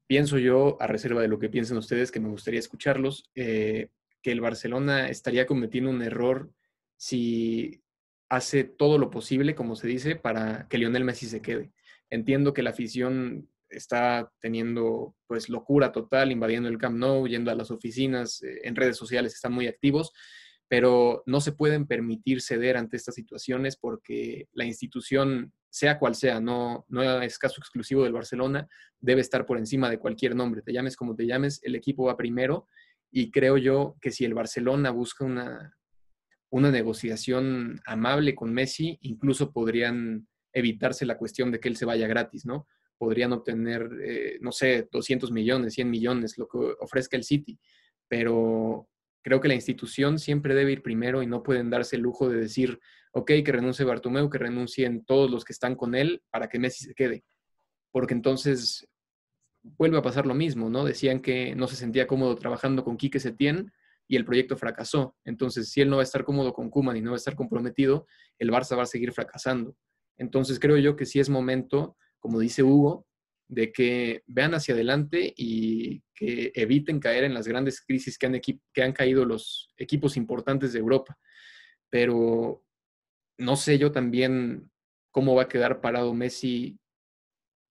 Pienso 0.06 0.38
yo, 0.38 0.76
a 0.80 0.86
reserva 0.86 1.22
de 1.22 1.28
lo 1.28 1.38
que 1.38 1.48
piensen 1.48 1.76
ustedes, 1.76 2.10
que 2.10 2.20
me 2.20 2.28
gustaría 2.28 2.60
escucharlos, 2.60 3.30
eh, 3.34 3.88
que 4.20 4.32
el 4.32 4.40
Barcelona 4.40 5.08
estaría 5.08 5.46
cometiendo 5.46 5.90
un 5.90 6.02
error 6.02 6.52
si 6.96 7.82
hace 8.28 8.64
todo 8.64 8.98
lo 8.98 9.10
posible, 9.10 9.54
como 9.54 9.76
se 9.76 9.88
dice, 9.88 10.16
para 10.16 10.66
que 10.68 10.78
Lionel 10.78 11.04
Messi 11.04 11.26
se 11.26 11.42
quede. 11.42 11.72
Entiendo 12.10 12.52
que 12.52 12.62
la 12.62 12.70
afición 12.70 13.48
está 13.68 14.30
teniendo 14.40 15.14
pues 15.26 15.48
locura 15.48 15.92
total, 15.92 16.30
invadiendo 16.30 16.68
el 16.68 16.78
Camp 16.78 16.96
Nou, 16.96 17.26
yendo 17.26 17.50
a 17.50 17.54
las 17.54 17.70
oficinas, 17.70 18.42
eh, 18.42 18.60
en 18.64 18.76
redes 18.76 18.96
sociales 18.96 19.34
están 19.34 19.52
muy 19.52 19.66
activos, 19.66 20.12
pero 20.68 21.22
no 21.26 21.40
se 21.40 21.52
pueden 21.52 21.86
permitir 21.86 22.40
ceder 22.40 22.76
ante 22.76 22.96
estas 22.96 23.14
situaciones 23.14 23.76
porque 23.76 24.48
la 24.52 24.64
institución, 24.64 25.52
sea 25.72 25.98
cual 25.98 26.14
sea, 26.14 26.38
no, 26.38 26.84
no 26.88 27.02
es 27.22 27.38
caso 27.38 27.56
exclusivo 27.58 28.04
del 28.04 28.12
Barcelona, 28.12 28.68
debe 29.00 29.22
estar 29.22 29.46
por 29.46 29.56
encima 29.56 29.88
de 29.88 29.98
cualquier 29.98 30.36
nombre. 30.36 30.60
Te 30.60 30.72
llames 30.72 30.96
como 30.96 31.16
te 31.16 31.26
llames, 31.26 31.60
el 31.62 31.74
equipo 31.74 32.04
va 32.04 32.16
primero 32.16 32.66
y 33.10 33.30
creo 33.30 33.56
yo 33.56 33.96
que 33.98 34.10
si 34.10 34.26
el 34.26 34.34
Barcelona 34.34 34.90
busca 34.90 35.24
una, 35.24 35.74
una 36.50 36.70
negociación 36.70 37.80
amable 37.86 38.34
con 38.34 38.52
Messi, 38.52 38.98
incluso 39.00 39.50
podrían 39.50 40.28
evitarse 40.52 41.06
la 41.06 41.16
cuestión 41.16 41.50
de 41.50 41.58
que 41.58 41.70
él 41.70 41.76
se 41.76 41.86
vaya 41.86 42.06
gratis, 42.06 42.44
¿no? 42.44 42.66
Podrían 42.98 43.32
obtener, 43.32 43.88
eh, 44.04 44.38
no 44.42 44.52
sé, 44.52 44.90
200 44.92 45.32
millones, 45.32 45.72
100 45.72 45.88
millones, 45.88 46.36
lo 46.36 46.46
que 46.48 46.58
ofrezca 46.80 47.16
el 47.16 47.24
City, 47.24 47.58
pero 48.08 48.90
creo 49.22 49.40
que 49.40 49.48
la 49.48 49.54
institución 49.54 50.18
siempre 50.18 50.54
debe 50.54 50.72
ir 50.72 50.82
primero 50.82 51.22
y 51.22 51.26
no 51.26 51.42
pueden 51.42 51.70
darse 51.70 51.96
el 51.96 52.02
lujo 52.02 52.28
de 52.28 52.38
decir, 52.38 52.80
ok, 53.12 53.30
que 53.44 53.52
renuncie 53.52 53.84
Bartomeu, 53.84 54.28
que 54.28 54.38
renuncien 54.38 55.04
todos 55.04 55.30
los 55.30 55.44
que 55.44 55.52
están 55.52 55.76
con 55.76 55.94
él 55.94 56.22
para 56.30 56.48
que 56.48 56.58
Messi 56.58 56.84
se 56.84 56.94
quede, 56.94 57.24
porque 57.90 58.14
entonces 58.14 58.88
vuelve 59.62 59.98
a 59.98 60.02
pasar 60.02 60.26
lo 60.26 60.34
mismo, 60.34 60.68
¿no? 60.68 60.84
Decían 60.84 61.20
que 61.20 61.54
no 61.54 61.68
se 61.68 61.76
sentía 61.76 62.06
cómodo 62.06 62.34
trabajando 62.36 62.84
con 62.84 62.96
Quique 62.96 63.20
Setién 63.20 63.72
y 64.08 64.16
el 64.16 64.24
proyecto 64.24 64.56
fracasó. 64.56 65.16
Entonces, 65.24 65.70
si 65.70 65.80
él 65.80 65.88
no 65.88 65.96
va 65.96 66.02
a 66.02 66.04
estar 66.04 66.24
cómodo 66.24 66.52
con 66.52 66.68
Kuman 66.68 66.96
y 66.96 67.00
no 67.00 67.10
va 67.10 67.16
a 67.16 67.18
estar 67.18 67.36
comprometido, 67.36 68.06
el 68.38 68.50
Barça 68.50 68.76
va 68.76 68.82
a 68.82 68.86
seguir 68.86 69.12
fracasando. 69.12 69.76
Entonces 70.18 70.58
creo 70.58 70.76
yo 70.78 70.96
que 70.96 71.06
sí 71.06 71.20
es 71.20 71.28
momento, 71.28 71.96
como 72.18 72.38
dice 72.38 72.62
Hugo, 72.62 73.06
de 73.52 73.70
que 73.70 74.22
vean 74.26 74.54
hacia 74.54 74.72
adelante 74.72 75.34
y 75.36 76.02
que 76.14 76.52
eviten 76.54 76.98
caer 76.98 77.24
en 77.24 77.34
las 77.34 77.46
grandes 77.46 77.82
crisis 77.82 78.16
que 78.16 78.24
han, 78.24 78.40
que 78.40 78.82
han 78.82 78.94
caído 78.94 79.26
los 79.26 79.68
equipos 79.76 80.16
importantes 80.16 80.72
de 80.72 80.78
Europa. 80.78 81.18
Pero 81.90 82.64
no 83.36 83.56
sé 83.56 83.76
yo 83.76 83.92
también 83.92 84.70
cómo 85.10 85.34
va 85.34 85.42
a 85.42 85.48
quedar 85.48 85.82
parado 85.82 86.14
Messi 86.14 86.78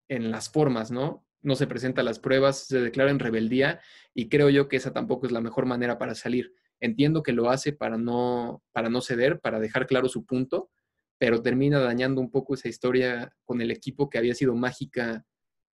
en 0.08 0.30
las 0.30 0.52
formas, 0.52 0.92
¿no? 0.92 1.26
No 1.42 1.56
se 1.56 1.66
presenta 1.66 2.04
las 2.04 2.20
pruebas, 2.20 2.68
se 2.68 2.80
declara 2.80 3.10
en 3.10 3.18
rebeldía 3.18 3.82
y 4.14 4.30
creo 4.30 4.52
yo 4.52 4.68
que 4.68 4.78
esa 4.78 4.94
tampoco 4.94 5.26
es 5.26 5.32
la 5.32 5.42
mejor 5.42 5.66
manera 5.66 5.98
para 5.98 6.14
salir. 6.14 6.54
Entiendo 6.80 7.24
que 7.24 7.34
lo 7.34 7.50
hace 7.50 7.74
para 7.74 7.98
no, 7.98 8.62
para 8.72 8.90
no 8.90 9.02
ceder, 9.02 9.40
para 9.40 9.60
dejar 9.60 9.88
claro 9.88 10.10
su 10.10 10.28
punto, 10.28 10.70
pero 11.18 11.42
termina 11.42 11.80
dañando 11.80 12.22
un 12.22 12.30
poco 12.30 12.54
esa 12.54 12.70
historia 12.70 13.36
con 13.46 13.62
el 13.62 13.72
equipo 13.72 14.12
que 14.12 14.20
había 14.20 14.36
sido 14.36 14.56
mágica 14.56 15.26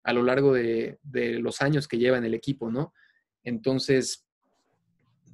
a 0.08 0.14
lo 0.14 0.22
largo 0.22 0.54
de, 0.54 0.98
de 1.02 1.38
los 1.38 1.60
años 1.60 1.86
que 1.86 1.98
lleva 1.98 2.16
en 2.16 2.24
el 2.24 2.32
equipo, 2.32 2.70
¿no? 2.70 2.94
Entonces, 3.42 4.26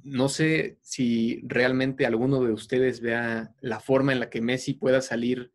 no 0.03 0.27
sé 0.27 0.79
si 0.81 1.39
realmente 1.47 2.05
alguno 2.05 2.43
de 2.43 2.51
ustedes 2.51 2.99
vea 2.99 3.55
la 3.61 3.79
forma 3.79 4.11
en 4.11 4.19
la 4.19 4.29
que 4.29 4.41
Messi 4.41 4.73
pueda 4.73 4.99
salir 4.99 5.53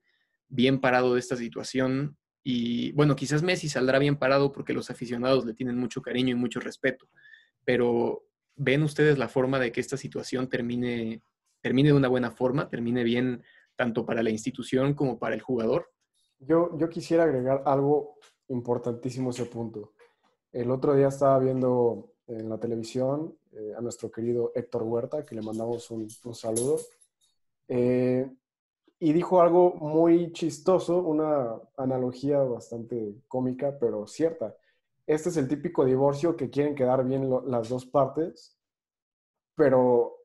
bien 0.48 0.80
parado 0.80 1.12
de 1.12 1.20
esta 1.20 1.36
situación 1.36 2.16
y 2.42 2.92
bueno, 2.92 3.14
quizás 3.14 3.42
Messi 3.42 3.68
saldrá 3.68 3.98
bien 3.98 4.16
parado 4.16 4.52
porque 4.52 4.72
los 4.72 4.90
aficionados 4.90 5.44
le 5.44 5.52
tienen 5.52 5.76
mucho 5.76 6.00
cariño 6.00 6.30
y 6.30 6.38
mucho 6.38 6.58
respeto, 6.58 7.06
pero 7.62 8.24
¿ven 8.56 8.82
ustedes 8.82 9.18
la 9.18 9.28
forma 9.28 9.58
de 9.58 9.70
que 9.70 9.82
esta 9.82 9.98
situación 9.98 10.48
termine, 10.48 11.22
termine 11.60 11.90
de 11.90 11.96
una 11.96 12.08
buena 12.08 12.30
forma, 12.30 12.70
termine 12.70 13.04
bien 13.04 13.42
tanto 13.76 14.06
para 14.06 14.22
la 14.22 14.30
institución 14.30 14.94
como 14.94 15.18
para 15.18 15.34
el 15.34 15.42
jugador? 15.42 15.92
Yo, 16.38 16.70
yo 16.78 16.88
quisiera 16.88 17.24
agregar 17.24 17.62
algo 17.66 18.16
importantísimo 18.50 19.30
ese 19.30 19.46
punto. 19.46 19.92
El 20.52 20.70
otro 20.70 20.94
día 20.94 21.08
estaba 21.08 21.38
viendo 21.38 22.12
en 22.26 22.48
la 22.48 22.58
televisión 22.58 23.36
eh, 23.52 23.72
a 23.76 23.80
nuestro 23.80 24.10
querido 24.10 24.52
Héctor 24.54 24.82
Huerta, 24.84 25.24
que 25.24 25.34
le 25.34 25.42
mandamos 25.42 25.90
un, 25.90 26.06
un 26.24 26.34
saludo. 26.34 26.78
Eh, 27.68 28.30
y 28.98 29.12
dijo 29.12 29.40
algo 29.40 29.74
muy 29.74 30.32
chistoso, 30.32 30.98
una 30.98 31.58
analogía 31.76 32.38
bastante 32.40 33.22
cómica, 33.28 33.78
pero 33.78 34.06
cierta. 34.06 34.54
Este 35.06 35.30
es 35.30 35.36
el 35.38 35.48
típico 35.48 35.84
divorcio 35.84 36.36
que 36.36 36.50
quieren 36.50 36.74
quedar 36.74 37.04
bien 37.04 37.30
las 37.46 37.68
dos 37.68 37.86
partes, 37.86 38.58
pero 39.54 40.18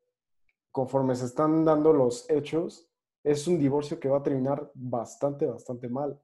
conforme 0.70 1.14
se 1.16 1.24
están 1.24 1.64
dando 1.64 1.92
los 1.92 2.28
hechos, 2.28 2.88
es 3.24 3.48
un 3.48 3.58
divorcio 3.58 3.98
que 3.98 4.08
va 4.08 4.18
a 4.18 4.22
terminar 4.22 4.70
bastante, 4.74 5.46
bastante 5.46 5.88
mal. 5.88 6.20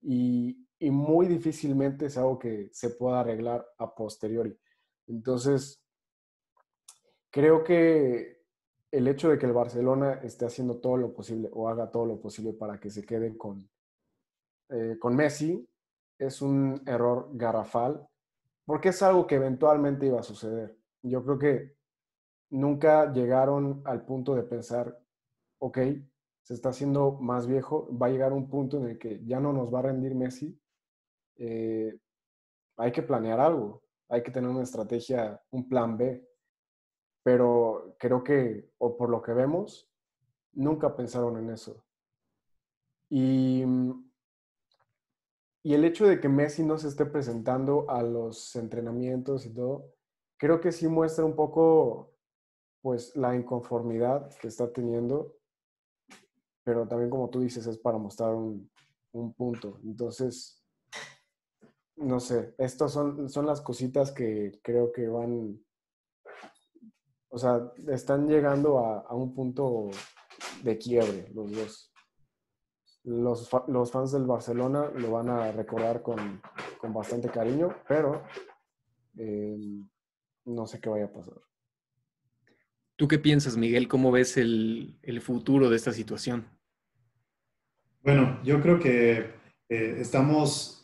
Y, 0.00 0.63
y 0.78 0.90
muy 0.90 1.26
difícilmente 1.26 2.06
es 2.06 2.18
algo 2.18 2.38
que 2.38 2.68
se 2.72 2.90
pueda 2.90 3.20
arreglar 3.20 3.66
a 3.78 3.94
posteriori. 3.94 4.58
Entonces, 5.06 5.82
creo 7.30 7.62
que 7.64 8.44
el 8.90 9.08
hecho 9.08 9.28
de 9.28 9.38
que 9.38 9.46
el 9.46 9.52
Barcelona 9.52 10.20
esté 10.22 10.46
haciendo 10.46 10.80
todo 10.80 10.96
lo 10.96 11.12
posible 11.12 11.48
o 11.52 11.68
haga 11.68 11.90
todo 11.90 12.06
lo 12.06 12.20
posible 12.20 12.52
para 12.52 12.78
que 12.78 12.90
se 12.90 13.04
quede 13.04 13.36
con, 13.36 13.68
eh, 14.68 14.96
con 15.00 15.16
Messi 15.16 15.68
es 16.18 16.40
un 16.40 16.80
error 16.86 17.28
garrafal, 17.32 18.06
porque 18.64 18.90
es 18.90 19.02
algo 19.02 19.26
que 19.26 19.34
eventualmente 19.34 20.06
iba 20.06 20.20
a 20.20 20.22
suceder. 20.22 20.78
Yo 21.02 21.24
creo 21.24 21.38
que 21.38 21.76
nunca 22.50 23.12
llegaron 23.12 23.82
al 23.84 24.04
punto 24.04 24.34
de 24.34 24.44
pensar, 24.44 24.96
ok, 25.58 25.78
se 26.42 26.54
está 26.54 26.68
haciendo 26.68 27.12
más 27.12 27.46
viejo, 27.46 27.88
va 27.96 28.06
a 28.06 28.10
llegar 28.10 28.32
un 28.32 28.48
punto 28.48 28.78
en 28.78 28.90
el 28.90 28.98
que 28.98 29.24
ya 29.24 29.40
no 29.40 29.52
nos 29.52 29.74
va 29.74 29.80
a 29.80 29.82
rendir 29.82 30.14
Messi. 30.14 30.56
Eh, 31.36 31.98
hay 32.76 32.92
que 32.92 33.02
planear 33.02 33.40
algo, 33.40 33.82
hay 34.08 34.22
que 34.22 34.30
tener 34.30 34.50
una 34.50 34.62
estrategia, 34.62 35.40
un 35.50 35.68
plan 35.68 35.96
B 35.96 36.24
pero 37.24 37.96
creo 37.98 38.22
que, 38.22 38.70
o 38.78 38.96
por 38.96 39.08
lo 39.08 39.22
que 39.22 39.32
vemos, 39.32 39.90
nunca 40.52 40.94
pensaron 40.94 41.38
en 41.38 41.50
eso. 41.50 41.82
Y, 43.08 43.64
y 45.62 45.74
el 45.74 45.84
hecho 45.86 46.06
de 46.06 46.20
que 46.20 46.28
Messi 46.28 46.62
no 46.62 46.76
se 46.76 46.88
esté 46.88 47.06
presentando 47.06 47.88
a 47.88 48.02
los 48.02 48.54
entrenamientos 48.56 49.46
y 49.46 49.54
todo, 49.54 49.94
creo 50.36 50.60
que 50.60 50.70
sí 50.70 50.86
muestra 50.86 51.24
un 51.24 51.34
poco 51.34 52.12
pues 52.82 53.16
la 53.16 53.34
inconformidad 53.34 54.28
que 54.36 54.48
está 54.48 54.70
teniendo, 54.70 55.34
pero 56.62 56.86
también 56.86 57.08
como 57.08 57.30
tú 57.30 57.40
dices 57.40 57.66
es 57.66 57.78
para 57.78 57.96
mostrar 57.96 58.34
un 58.34 59.32
punto. 59.34 59.80
Entonces, 59.82 60.62
no 61.96 62.20
sé, 62.20 62.54
estas 62.58 62.92
son, 62.92 63.28
son 63.28 63.46
las 63.46 63.60
cositas 63.60 64.12
que 64.12 64.60
creo 64.62 64.92
que 64.92 65.08
van 65.08 65.64
o 67.34 67.38
sea, 67.38 67.68
están 67.88 68.28
llegando 68.28 68.78
a, 68.78 69.12
un 69.12 69.34
punto 69.34 69.90
de 70.62 70.78
quiebre 70.78 71.28
los 71.34 71.50
dos. 71.50 71.92
Los, 73.02 73.50
los, 73.66 73.90
fans 73.90 74.12
del 74.12 74.24
Barcelona 74.24 74.88
lo 74.94 75.10
van 75.10 75.28
a 75.28 75.50
recordar 75.50 76.00
con, 76.00 76.40
bastante 76.94 77.28
cariño, 77.28 77.74
pero 77.88 78.22
eh, 79.18 79.56
no 80.44 80.64
sé 80.68 80.80
qué 80.80 80.88
vaya 80.88 81.06
a 81.06 81.12
pasar. 81.12 81.34
¿Tú 82.94 83.08
qué 83.08 83.18
piensas, 83.18 83.56
Miguel? 83.56 83.88
¿Cómo 83.88 84.12
ves 84.12 84.36
el, 84.36 85.20
futuro 85.20 85.68
de 85.70 85.76
esta 85.76 85.92
situación? 85.92 86.48
Bueno, 88.00 88.40
yo 88.44 88.60
creo 88.62 88.78
que 88.78 89.18
eh, 89.68 89.96
estamos 89.98 90.83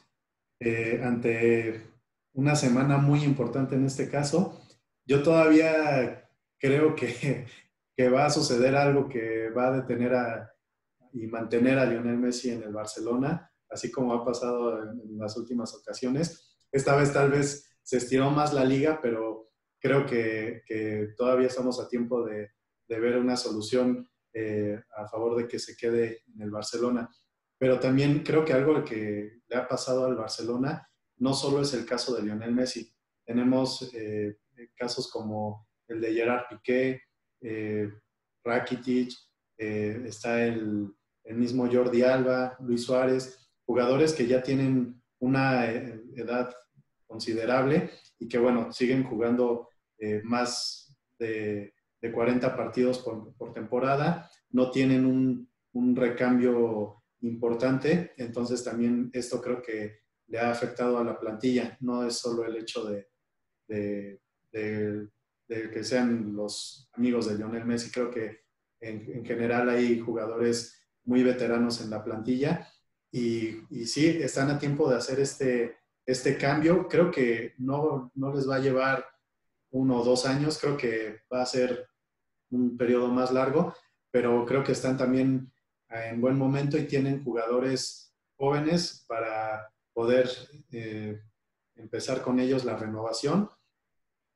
eh, 0.60 1.00
ante 1.02 1.90
una 2.34 2.54
semana 2.54 2.98
muy 2.98 3.24
importante 3.24 3.74
en 3.74 3.86
este 3.86 4.08
caso. 4.08 4.60
Yo 5.06 5.22
todavía 5.22 6.28
creo 6.58 6.94
que, 6.94 7.46
va 8.08 8.26
a 8.26 8.30
suceder 8.30 8.76
algo 8.76 9.08
que 9.08 9.50
va 9.50 9.68
a 9.68 9.76
detener 9.76 10.14
a, 10.14 10.50
y 11.12 11.26
mantener 11.26 11.78
a 11.78 11.84
Lionel 11.84 12.16
Messi 12.16 12.50
en 12.50 12.62
el 12.62 12.72
Barcelona, 12.72 13.50
así 13.68 13.90
como 13.90 14.14
ha 14.14 14.24
pasado 14.24 14.82
en, 14.82 15.18
las 15.18 15.36
últimas 15.36 15.74
ocasiones. 15.74 16.56
Esta 16.72 16.96
vez 16.96 17.12
tal 17.12 17.30
vez 17.30 17.78
se 17.82 17.98
estiró 17.98 18.30
más 18.30 18.54
la 18.54 18.64
liga, 18.64 19.00
pero 19.02 19.50
creo 19.78 20.06
que, 20.06 20.62
todavía 21.16 21.48
estamos 21.48 21.80
a 21.80 21.88
tiempo 21.88 22.24
de, 22.24 22.50
ver 22.88 23.18
una 23.18 23.36
solución 23.36 24.08
eh, 24.32 24.80
a 24.96 25.06
favor 25.08 25.36
de 25.36 25.46
que 25.46 25.58
se 25.58 25.76
quede 25.76 26.22
en 26.34 26.42
el 26.42 26.50
Barcelona. 26.50 27.08
Pero 27.60 27.78
también 27.78 28.24
creo 28.24 28.44
que 28.44 28.54
algo 28.54 28.84
que 28.84 29.42
le 29.46 29.56
ha 29.56 29.68
pasado 29.68 30.06
al 30.06 30.16
Barcelona 30.16 30.88
no 31.18 31.34
solo 31.34 31.60
es 31.60 31.74
el 31.74 31.84
caso 31.84 32.16
de 32.16 32.22
Lionel 32.22 32.54
Messi. 32.54 32.90
Tenemos 33.24 33.92
eh, 33.94 34.38
casos 34.74 35.10
como 35.12 35.68
el 35.90 36.00
de 36.00 36.14
Gerard 36.14 36.44
Piqué, 36.48 37.02
eh, 37.40 37.90
Rakitic, 38.44 39.12
eh, 39.58 40.02
está 40.06 40.42
el, 40.44 40.94
mismo 41.24 41.68
Jordi 41.70 42.02
Alba, 42.02 42.56
Luis 42.60 42.84
Suárez, 42.84 43.38
jugadores 43.64 44.12
que 44.14 44.26
ya 44.26 44.42
tienen 44.42 45.00
una 45.20 45.70
eh, 45.70 46.02
edad 46.16 46.52
considerable 47.06 47.90
y 48.18 48.26
que, 48.26 48.38
bueno, 48.38 48.72
siguen 48.72 49.04
jugando 49.04 49.68
más 50.24 50.96
de, 51.18 51.74
40 52.00 52.56
partidos 52.56 52.98
por, 53.00 53.52
temporada, 53.52 54.30
no 54.48 54.70
tienen 54.70 55.04
un, 55.04 55.94
recambio 55.94 56.99
importante, 57.22 58.12
entonces 58.16 58.62
también 58.64 59.10
esto 59.12 59.40
creo 59.40 59.62
que 59.62 60.00
le 60.26 60.38
ha 60.38 60.50
afectado 60.50 60.98
a 60.98 61.04
la 61.04 61.18
plantilla, 61.18 61.76
no 61.80 62.06
es 62.06 62.14
solo 62.14 62.44
el 62.44 62.56
hecho 62.56 62.84
de 62.84 63.08
que 65.48 65.84
sean 65.84 66.34
los 66.34 66.88
amigos 66.92 67.28
de 67.28 67.36
Lionel 67.36 67.64
Messi. 67.64 67.90
Creo 67.90 68.10
que 68.10 68.40
en, 68.80 69.24
general 69.24 69.68
hay 69.68 69.98
jugadores 69.98 70.86
muy 71.04 71.22
veteranos 71.22 71.80
en 71.80 71.90
la 71.90 72.04
plantilla 72.04 72.68
y, 73.10 73.58
y, 73.70 73.86
sí, 73.86 74.06
están 74.06 74.50
a 74.50 74.58
tiempo 74.58 74.88
de 74.88 74.96
hacer 74.96 75.18
este, 75.20 75.78
este 76.06 76.36
cambio. 76.36 76.86
Creo 76.88 77.10
que 77.10 77.54
no, 77.58 78.12
no 78.14 78.32
les 78.34 78.48
va 78.48 78.56
a 78.56 78.60
llevar 78.60 79.04
uno 79.70 80.00
o 80.00 80.04
dos 80.04 80.26
años, 80.26 80.58
creo 80.58 80.76
que 80.76 81.20
va 81.32 81.42
a 81.42 81.46
ser 81.46 81.88
un 82.50 82.76
periodo 82.76 83.08
más 83.08 83.32
largo, 83.32 83.74
pero 84.10 84.44
creo 84.44 84.64
que 84.64 84.72
están 84.72 84.96
también 84.96 85.52
en 85.90 86.20
buen 86.20 86.38
momento 86.38 86.78
y 86.78 86.86
tienen 86.86 87.24
jugadores 87.24 88.14
jóvenes 88.36 89.04
para 89.08 89.72
poder 89.92 90.30
eh, 90.70 91.20
empezar 91.74 92.22
con 92.22 92.40
ellos 92.40 92.64
la 92.64 92.76
renovación 92.76 93.50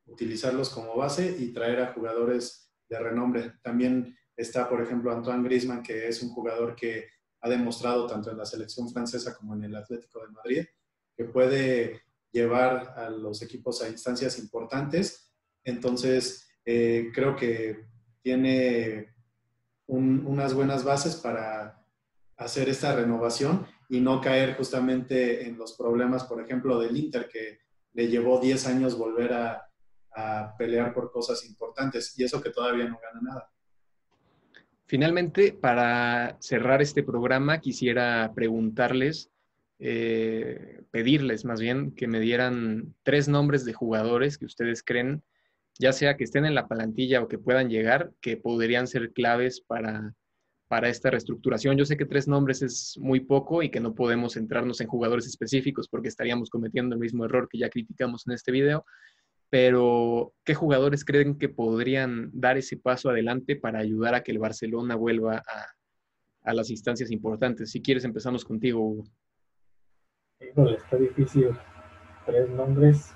utilizarlos 0.06 0.70
como 0.70 0.96
base 0.96 1.36
y 1.38 1.52
traer 1.52 1.80
a 1.80 1.92
jugadores 1.92 2.70
de 2.88 2.98
renombre. 2.98 3.52
También 3.62 4.16
está, 4.36 4.68
por 4.68 4.82
ejemplo, 4.82 5.12
Antoine 5.12 5.44
Griezmann, 5.44 5.82
que 5.82 6.08
es 6.08 6.22
un 6.22 6.30
jugador 6.30 6.74
que 6.74 7.08
ha 7.40 7.48
demostrado 7.48 8.06
tanto 8.06 8.30
en 8.30 8.38
la 8.38 8.46
selección 8.46 8.90
francesa 8.90 9.34
como 9.34 9.54
en 9.54 9.64
el 9.64 9.76
Atlético 9.76 10.20
de 10.20 10.32
Madrid, 10.32 10.64
que 11.16 11.24
puede 11.24 12.02
llevar 12.32 12.94
a 12.96 13.10
los 13.10 13.42
equipos 13.42 13.82
a 13.82 13.88
instancias 13.88 14.38
importantes. 14.38 15.32
Entonces, 15.62 16.48
eh, 16.64 17.10
creo 17.14 17.36
que 17.36 17.86
tiene 18.22 19.13
unas 19.86 20.54
buenas 20.54 20.84
bases 20.84 21.16
para, 21.16 21.84
hacer 22.36 22.68
esta 22.68 22.94
renovación 22.94 23.66
y 23.88 24.00
no 24.00 24.20
caer 24.20 24.56
justamente 24.56 25.46
en 25.46 25.56
los 25.56 25.74
problemas, 25.74 26.24
por 26.24 26.42
ejemplo, 26.42 26.78
del 26.78 26.96
Inter, 26.96 27.28
que 27.28 27.60
le 27.92 28.08
llevó 28.08 28.40
10 28.40 28.66
años 28.66 28.98
volver 28.98 29.32
a, 29.32 29.60
pelear 30.56 30.94
por 30.94 31.10
cosas 31.10 31.44
importantes 31.44 32.16
y 32.16 32.22
eso 32.22 32.40
que 32.40 32.50
todavía 32.50 32.84
no 32.84 33.00
gana 33.02 33.20
nada. 33.20 33.50
Finalmente, 34.86 35.52
para 35.52 36.36
cerrar 36.38 36.80
este 36.80 37.02
programa, 37.02 37.58
quisiera 37.58 38.30
preguntarles, 38.32 39.32
eh, 39.80 40.84
pedirles 40.92 41.44
más 41.44 41.60
bien 41.60 41.90
que 41.96 42.06
me 42.06 42.20
dieran 42.20 42.94
tres 43.02 43.26
nombres 43.26 43.64
de 43.64 43.72
jugadores 43.72 44.38
que 44.38 44.44
ustedes 44.44 44.84
creen, 44.84 45.24
ya 45.78 45.92
sea 45.92 46.16
que 46.16 46.24
estén 46.24 46.44
en 46.44 46.54
la 46.54 46.68
plantilla 46.68 47.22
o 47.22 47.28
que 47.28 47.38
puedan 47.38 47.68
llegar, 47.68 48.12
que 48.20 48.36
podrían 48.36 48.86
ser 48.86 49.12
claves 49.12 49.60
para 49.60 50.14
para 50.68 50.88
esta 50.88 51.10
reestructuración. 51.10 51.76
Yo 51.76 51.84
sé 51.84 51.96
que 51.96 52.04
tres 52.04 52.26
nombres 52.26 52.62
es 52.62 52.98
muy 53.00 53.20
poco 53.20 53.62
y 53.62 53.70
que 53.70 53.80
no 53.80 53.94
podemos 53.94 54.34
centrarnos 54.34 54.80
en 54.80 54.88
jugadores 54.88 55.26
específicos 55.26 55.88
porque 55.88 56.08
estaríamos 56.08 56.50
cometiendo 56.50 56.94
el 56.94 57.00
mismo 57.00 57.24
error 57.24 57.48
que 57.48 57.58
ya 57.58 57.68
criticamos 57.68 58.26
en 58.26 58.32
este 58.32 58.50
video, 58.50 58.84
pero 59.50 60.32
¿qué 60.44 60.54
jugadores 60.54 61.04
creen 61.04 61.38
que 61.38 61.48
podrían 61.48 62.30
dar 62.32 62.56
ese 62.56 62.76
paso 62.76 63.10
adelante 63.10 63.56
para 63.56 63.78
ayudar 63.78 64.14
a 64.14 64.22
que 64.22 64.32
el 64.32 64.38
Barcelona 64.38 64.96
vuelva 64.96 65.44
a, 66.42 66.54
las 66.54 66.70
instancias 66.70 67.10
importantes? 67.10 67.70
Si 67.70 67.80
quieres, 67.80 68.04
empezamos 68.04 68.44
contigo, 68.44 68.80
Hugo. 68.80 69.04
está 70.40 70.96
difícil. 70.96 71.50
Tres 72.26 72.48
nombres. 72.50 73.14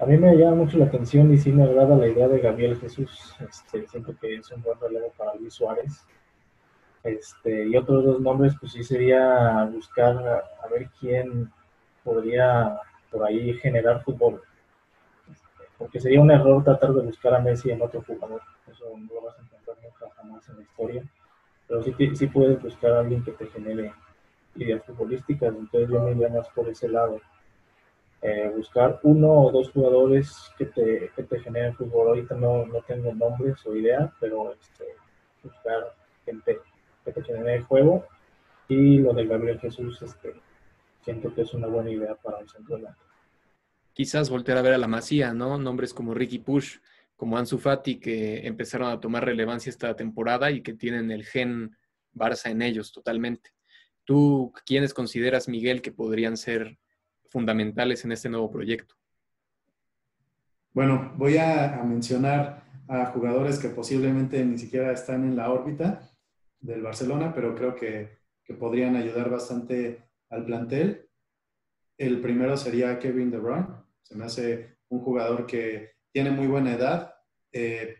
A 0.00 0.06
mí 0.06 0.18
me 0.18 0.34
llama 0.36 0.56
mucho 0.56 0.76
la 0.76 0.86
atención 0.86 1.32
y 1.32 1.38
sí 1.38 1.52
me 1.52 1.62
agrada 1.62 1.96
la 1.96 2.08
idea 2.08 2.26
de 2.26 2.40
Gabriel 2.40 2.76
Jesús. 2.80 3.34
Este, 3.48 3.86
siento 3.86 4.14
que 4.20 4.34
es 4.34 4.50
un 4.50 4.60
buen 4.60 4.78
relevo 4.80 5.12
para 5.16 5.34
Luis 5.36 5.54
Suárez. 5.54 6.04
Este, 7.04 7.68
y 7.68 7.76
otros 7.76 8.04
dos 8.04 8.20
nombres, 8.20 8.54
pues 8.58 8.72
sí 8.72 8.82
sería 8.82 9.64
buscar 9.72 10.16
a, 10.16 10.68
ver 10.68 10.88
quién 10.98 11.52
podría 12.02 12.80
por 13.10 13.24
ahí 13.24 13.54
generar 13.54 14.02
fútbol. 14.02 14.42
Este, 15.30 15.64
porque 15.78 16.00
sería 16.00 16.20
un 16.20 16.30
error 16.32 16.64
tratar 16.64 16.92
de 16.92 17.02
buscar 17.02 17.34
a 17.34 17.40
Messi 17.40 17.70
en 17.70 17.80
otro 17.80 18.02
jugador. 18.02 18.42
Eso 18.70 18.86
no 18.98 19.14
lo 19.14 19.22
vas 19.22 19.38
a 19.38 19.42
encontrar 19.42 19.76
nunca 19.80 20.12
jamás 20.16 20.48
en 20.48 20.56
la 20.56 20.62
historia. 20.62 21.04
Pero 21.68 21.82
sí, 21.84 21.94
sí 22.16 22.26
puedes 22.26 22.60
buscar 22.60 22.92
a 22.92 23.00
alguien 23.00 23.22
que 23.22 23.32
te 23.32 23.46
genere 23.46 23.92
ideas 24.56 24.84
futbolísticas. 24.84 25.54
Entonces 25.54 25.88
yo 25.88 26.02
me 26.02 26.10
iría 26.10 26.30
más 26.30 26.48
por 26.48 26.68
ese 26.68 26.88
lado. 26.88 27.20
Eh, 28.26 28.50
buscar 28.56 29.00
uno 29.02 29.30
o 29.30 29.52
dos 29.52 29.70
jugadores 29.70 30.50
que 30.56 30.64
te, 30.64 31.10
que 31.14 31.24
te 31.24 31.40
generen 31.40 31.76
fútbol. 31.76 32.08
Ahorita 32.08 32.34
no, 32.34 32.64
no 32.64 32.80
tengo 32.80 33.14
nombres 33.14 33.54
o 33.66 33.76
ideas, 33.76 34.10
pero 34.18 34.54
este, 34.54 34.86
buscar 35.42 35.94
gente 36.24 36.58
que 37.04 37.12
te 37.12 37.54
el 37.54 37.64
juego. 37.64 38.06
Y 38.66 38.96
lo 38.96 39.12
de 39.12 39.26
Gabriel 39.26 39.60
Jesús, 39.60 40.00
este, 40.00 40.32
siento 41.02 41.34
que 41.34 41.42
es 41.42 41.52
una 41.52 41.66
buena 41.66 41.90
idea 41.90 42.14
para 42.14 42.38
un 42.38 42.48
centro 42.48 42.76
delantero. 42.76 43.10
Quizás 43.92 44.30
voltear 44.30 44.56
a 44.56 44.62
ver 44.62 44.72
a 44.72 44.78
la 44.78 44.88
Masía, 44.88 45.34
¿no? 45.34 45.58
Nombres 45.58 45.92
como 45.92 46.14
Ricky 46.14 46.38
Push, 46.38 46.78
como 47.16 47.36
Ansu 47.36 47.58
Fati, 47.58 48.00
que 48.00 48.46
empezaron 48.46 48.88
a 48.88 49.00
tomar 49.00 49.26
relevancia 49.26 49.68
esta 49.68 49.94
temporada 49.96 50.50
y 50.50 50.62
que 50.62 50.72
tienen 50.72 51.10
el 51.10 51.26
gen 51.26 51.76
Barça 52.14 52.50
en 52.50 52.62
ellos 52.62 52.90
totalmente. 52.90 53.50
¿Tú 54.04 54.50
quiénes 54.64 54.94
consideras, 54.94 55.46
Miguel, 55.46 55.82
que 55.82 55.92
podrían 55.92 56.38
ser 56.38 56.78
fundamentales 57.34 58.04
en 58.04 58.12
este 58.12 58.28
nuevo 58.28 58.48
proyecto? 58.48 58.94
Bueno, 60.72 61.12
voy 61.16 61.36
a, 61.36 61.82
mencionar 61.84 62.62
a 62.86 63.06
jugadores 63.06 63.58
que 63.58 63.70
posiblemente 63.70 64.44
ni 64.44 64.56
siquiera 64.56 64.92
están 64.92 65.24
en 65.24 65.34
la 65.34 65.50
órbita, 65.50 66.08
del 66.60 66.80
Barcelona, 66.80 67.32
pero 67.34 67.56
creo 67.56 67.74
que, 67.74 68.22
podrían 68.58 68.94
ayudar 68.94 69.30
bastante 69.30 70.04
al 70.30 70.44
plantel. 70.44 71.08
El 71.98 72.20
primero 72.20 72.56
sería 72.56 72.98
Kevin 72.98 73.30
De 73.30 73.38
Bruyne. 73.38 73.66
Se 74.02 74.14
me 74.14 74.26
hace 74.26 74.76
un 74.90 75.00
jugador 75.00 75.46
que 75.46 75.92
tiene 76.12 76.30
muy 76.30 76.46
buena 76.46 76.74
edad. 76.74 77.14
Eh, 77.52 77.96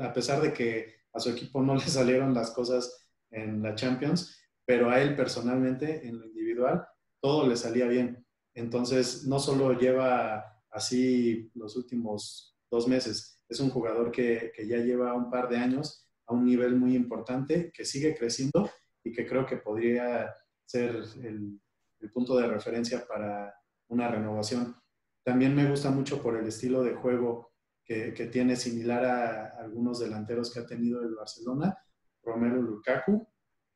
a 0.00 0.12
pesar 0.12 0.40
de 0.40 0.52
que 0.52 0.94
a 1.12 1.18
su 1.18 1.30
equipo 1.30 1.62
no 1.62 1.74
le 1.74 1.80
salieron 1.98 2.32
las 2.32 2.50
cosas 2.52 3.08
en 3.30 3.62
la 3.62 3.74
Champions, 3.74 4.38
pero 4.64 4.90
a 4.90 5.00
él 5.00 5.16
personalmente, 5.16 6.06
en 6.06 6.18
lo 6.20 6.26
individual, 6.26 6.86
todo 7.20 7.48
le 7.48 7.56
salía 7.56 7.86
bien. 7.88 8.24
Entonces, 8.54 9.26
no 9.26 9.38
solo 9.38 9.78
lleva 9.78 10.60
así 10.70 11.50
los 11.54 11.76
últimos 11.76 12.56
dos 12.70 12.88
meses, 12.88 13.42
es 13.48 13.60
un 13.60 13.70
jugador 13.70 14.10
que, 14.10 14.50
que 14.54 14.66
ya 14.66 14.78
lleva 14.78 15.14
un 15.14 15.30
par 15.30 15.48
de 15.48 15.58
años 15.58 16.08
a 16.26 16.34
un 16.34 16.44
nivel 16.44 16.76
muy 16.76 16.94
importante, 16.96 17.70
que 17.72 17.84
sigue 17.84 18.16
creciendo 18.16 18.70
y 19.04 19.12
que 19.12 19.26
creo 19.26 19.44
que 19.46 19.56
podría 19.56 20.32
ser 20.64 21.04
el, 21.22 21.60
punto 22.12 22.36
de 22.36 22.48
referencia 22.48 23.06
para 23.06 23.54
una 23.88 24.08
renovación. 24.08 24.76
También 25.22 25.54
me 25.54 25.68
gusta 25.70 25.90
mucho 25.90 26.20
por 26.20 26.36
el 26.36 26.46
estilo 26.46 26.82
de 26.82 26.94
juego 26.94 27.52
que, 27.84 28.10
tiene 28.32 28.56
similar 28.56 29.04
a 29.04 29.46
algunos 29.60 30.00
delanteros 30.00 30.52
que 30.52 30.60
ha 30.60 30.66
tenido 30.66 31.02
el 31.02 31.14
Barcelona, 31.14 31.78
Romero 32.22 32.60
Lukaku. 32.60 33.26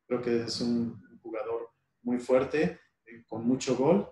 Creo 0.06 0.22
que 0.22 0.42
es 0.42 0.60
un 0.60 1.00
jugador 1.22 1.70
muy 2.02 2.18
fuerte, 2.18 2.80
eh, 3.04 3.24
con 3.28 3.46
mucho 3.46 3.76
gol. 3.76 4.08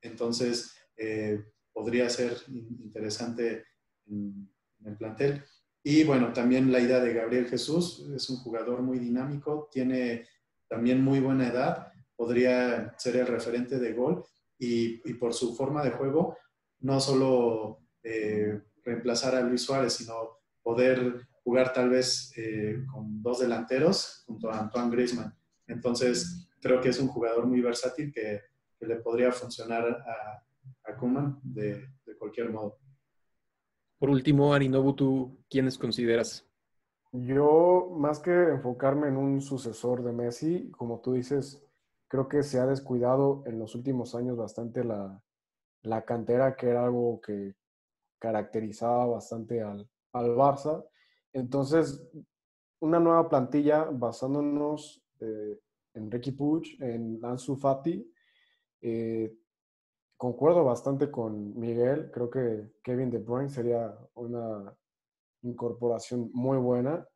Entonces, 0.00 0.74
eh, 0.96 1.44
podría 1.72 2.08
ser 2.08 2.36
interesante 2.48 3.64
en 4.06 4.50
el 4.84 4.96
plantel. 4.96 5.44
Y 5.82 6.04
bueno, 6.04 6.32
también 6.32 6.72
la 6.72 6.80
idea 6.80 7.00
de 7.00 7.14
Gabriel 7.14 7.46
Jesús, 7.46 8.06
es 8.14 8.28
un 8.30 8.36
jugador 8.38 8.82
muy 8.82 8.98
dinámico, 8.98 9.68
tiene 9.72 10.26
también 10.68 11.02
muy 11.02 11.20
buena 11.20 11.48
edad, 11.48 11.92
podría 12.16 12.94
ser 12.98 13.16
el 13.16 13.26
referente 13.26 13.78
de 13.78 13.92
gol 13.92 14.24
y, 14.58 15.14
por 15.14 15.32
su 15.34 15.54
forma 15.54 15.84
de 15.84 15.92
juego, 15.92 16.36
no 16.80 17.00
solo 17.00 17.78
eh, 18.02 18.60
reemplazar 18.84 19.36
a 19.36 19.40
Luis 19.40 19.62
Suárez, 19.62 19.94
sino 19.94 20.14
poder 20.62 21.26
jugar 21.44 21.72
tal 21.72 21.90
vez 21.90 22.32
eh, 22.36 22.84
con 22.92 23.22
dos 23.22 23.38
delanteros 23.38 24.24
junto 24.26 24.50
a 24.50 24.58
Antoine 24.58 24.90
Griezmann. 24.90 25.34
Entonces, 25.66 26.48
creo 26.60 26.80
que 26.80 26.88
es 26.88 26.98
un 26.98 27.08
jugador 27.08 27.46
muy 27.46 27.60
versátil 27.60 28.12
que, 28.12 28.42
le 28.80 28.96
podría 28.96 29.32
funcionar 29.32 29.84
a, 29.84 30.90
a 30.90 30.96
Kuman 30.96 31.40
de 31.42 31.88
cualquier 32.18 32.50
modo. 32.50 32.78
Por 33.98 34.10
último, 34.10 34.54
Arinobu, 34.54 34.94
¿tú 34.94 35.38
quiénes 35.50 35.76
consideras? 35.76 36.48
Yo, 37.12 37.90
más 37.96 38.20
que 38.20 38.30
enfocarme 38.30 39.08
en 39.08 39.16
un 39.16 39.40
sucesor 39.40 40.04
de 40.04 40.12
Messi, 40.12 40.70
como 40.72 41.00
tú 41.00 41.14
dices, 41.14 41.64
creo 42.06 42.28
que 42.28 42.42
se 42.42 42.60
ha 42.60 42.66
descuidado 42.66 43.42
en 43.46 43.58
los 43.58 43.74
últimos 43.74 44.14
años 44.14 44.36
bastante 44.36 44.84
la, 44.84 45.22
cantera, 46.04 46.54
que 46.54 46.68
era 46.68 46.84
algo 46.84 47.20
que 47.20 47.56
caracterizaba 48.18 49.06
bastante 49.06 49.62
al, 49.62 49.88
Barça. 50.12 50.84
Entonces, 51.32 52.08
una 52.80 53.00
nueva 53.00 53.28
plantilla 53.28 53.84
basándonos 53.84 55.02
eh, 55.20 55.58
en 55.94 56.10
Ricky 56.10 56.32
Puig, 56.32 56.76
en 56.80 57.24
Ansu 57.24 57.56
Fati, 57.56 58.10
eh, 58.80 59.36
concuerdo 60.16 60.64
bastante 60.64 61.10
con 61.10 61.58
Miguel. 61.58 62.10
Creo 62.10 62.28
que 62.30 62.72
Kevin 62.82 63.10
De 63.10 63.18
Bruyne 63.18 63.48
sería 63.48 63.96
una 64.14 64.76
incorporación 65.42 66.30
muy 66.32 66.58
buena. 66.58 67.06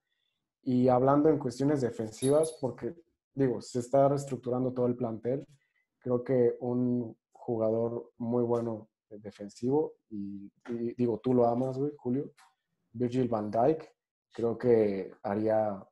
Y 0.62 0.88
hablando 0.88 1.28
en 1.28 1.38
cuestiones 1.38 1.80
defensivas, 1.80 2.56
porque 2.60 2.94
digo, 3.34 3.60
se 3.60 3.80
está 3.80 4.08
reestructurando 4.08 4.72
todo 4.72 4.86
el 4.86 4.94
plantel, 4.94 5.44
creo 5.98 6.22
que 6.22 6.56
un 6.60 7.16
jugador 7.32 8.12
muy 8.18 8.44
bueno 8.44 8.88
defensivo, 9.08 9.94
y, 10.08 10.50
digo, 10.96 11.18
tú 11.18 11.34
lo 11.34 11.46
amas, 11.46 11.76
güey, 11.76 11.92
Julio, 11.96 12.32
Virgil 12.92 13.28
van 13.28 13.50
Dijk, 13.50 13.90
creo 14.32 14.56
que 14.56 15.12
haría, 15.22 15.84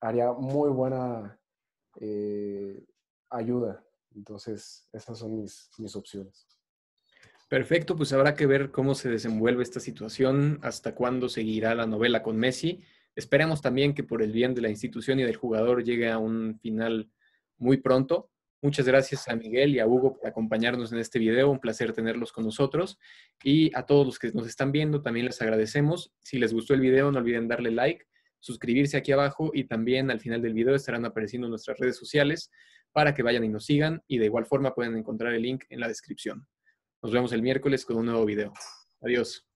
haría 0.00 0.32
muy 0.32 0.70
buena 0.70 1.40
eh, 1.96 2.86
ayuda 3.30 3.82
entonces, 4.14 4.88
esas 4.92 5.18
son 5.18 5.36
mis, 5.36 5.70
mis 5.78 5.94
opciones. 5.96 6.46
Perfecto, 7.48 7.96
pues 7.96 8.12
habrá 8.12 8.34
que 8.34 8.46
ver 8.46 8.70
cómo 8.70 8.94
se 8.94 9.08
desenvuelve 9.08 9.62
esta 9.62 9.80
situación, 9.80 10.60
hasta 10.62 10.94
cuándo 10.94 11.28
seguirá 11.28 11.74
la 11.74 11.86
novela 11.86 12.22
con 12.22 12.36
Messi. 12.36 12.80
Esperemos 13.16 13.60
también 13.60 13.92
que 13.92 14.04
por 14.04 14.22
el 14.22 14.30
bien 14.30 14.54
de 14.54 14.62
la 14.62 14.68
institución 14.68 15.18
y 15.18 15.24
del 15.24 15.34
jugador 15.34 15.82
llegue 15.82 16.10
a 16.10 16.18
un 16.18 16.58
final 16.60 17.10
muy 17.58 17.78
pronto. 17.78 18.30
Muchas 18.62 18.86
gracias 18.86 19.26
a 19.26 19.34
Miguel 19.34 19.74
y 19.74 19.80
a 19.80 19.86
Hugo 19.86 20.18
por 20.18 20.28
acompañarnos 20.28 20.92
en 20.92 20.98
este 20.98 21.18
video. 21.18 21.50
Un 21.50 21.58
placer 21.58 21.92
tenerlos 21.92 22.30
con 22.30 22.44
nosotros. 22.44 22.98
Y 23.42 23.74
a 23.74 23.84
todos 23.84 24.06
los 24.06 24.18
que 24.18 24.30
nos 24.32 24.46
están 24.46 24.70
viendo, 24.70 25.02
también 25.02 25.26
les 25.26 25.42
agradecemos. 25.42 26.12
Si 26.20 26.38
les 26.38 26.52
gustó 26.52 26.74
el 26.74 26.80
video, 26.80 27.10
no 27.10 27.18
olviden 27.18 27.48
darle 27.48 27.70
like, 27.70 28.06
suscribirse 28.38 28.96
aquí 28.96 29.12
abajo 29.12 29.50
y 29.52 29.64
también 29.64 30.10
al 30.10 30.20
final 30.20 30.40
del 30.40 30.54
video 30.54 30.74
estarán 30.74 31.04
apareciendo 31.04 31.48
nuestras 31.48 31.78
redes 31.78 31.96
sociales 31.96 32.50
para 32.92 33.14
que 33.14 33.22
vayan 33.22 33.44
y 33.44 33.48
nos 33.48 33.64
sigan 33.64 34.02
y 34.06 34.18
de 34.18 34.26
igual 34.26 34.46
forma 34.46 34.74
pueden 34.74 34.96
encontrar 34.96 35.34
el 35.34 35.42
link 35.42 35.64
en 35.68 35.80
la 35.80 35.88
descripción. 35.88 36.46
Nos 37.02 37.12
vemos 37.12 37.32
el 37.32 37.42
miércoles 37.42 37.84
con 37.84 37.96
un 37.96 38.06
nuevo 38.06 38.24
video. 38.24 38.52
Adiós. 39.00 39.49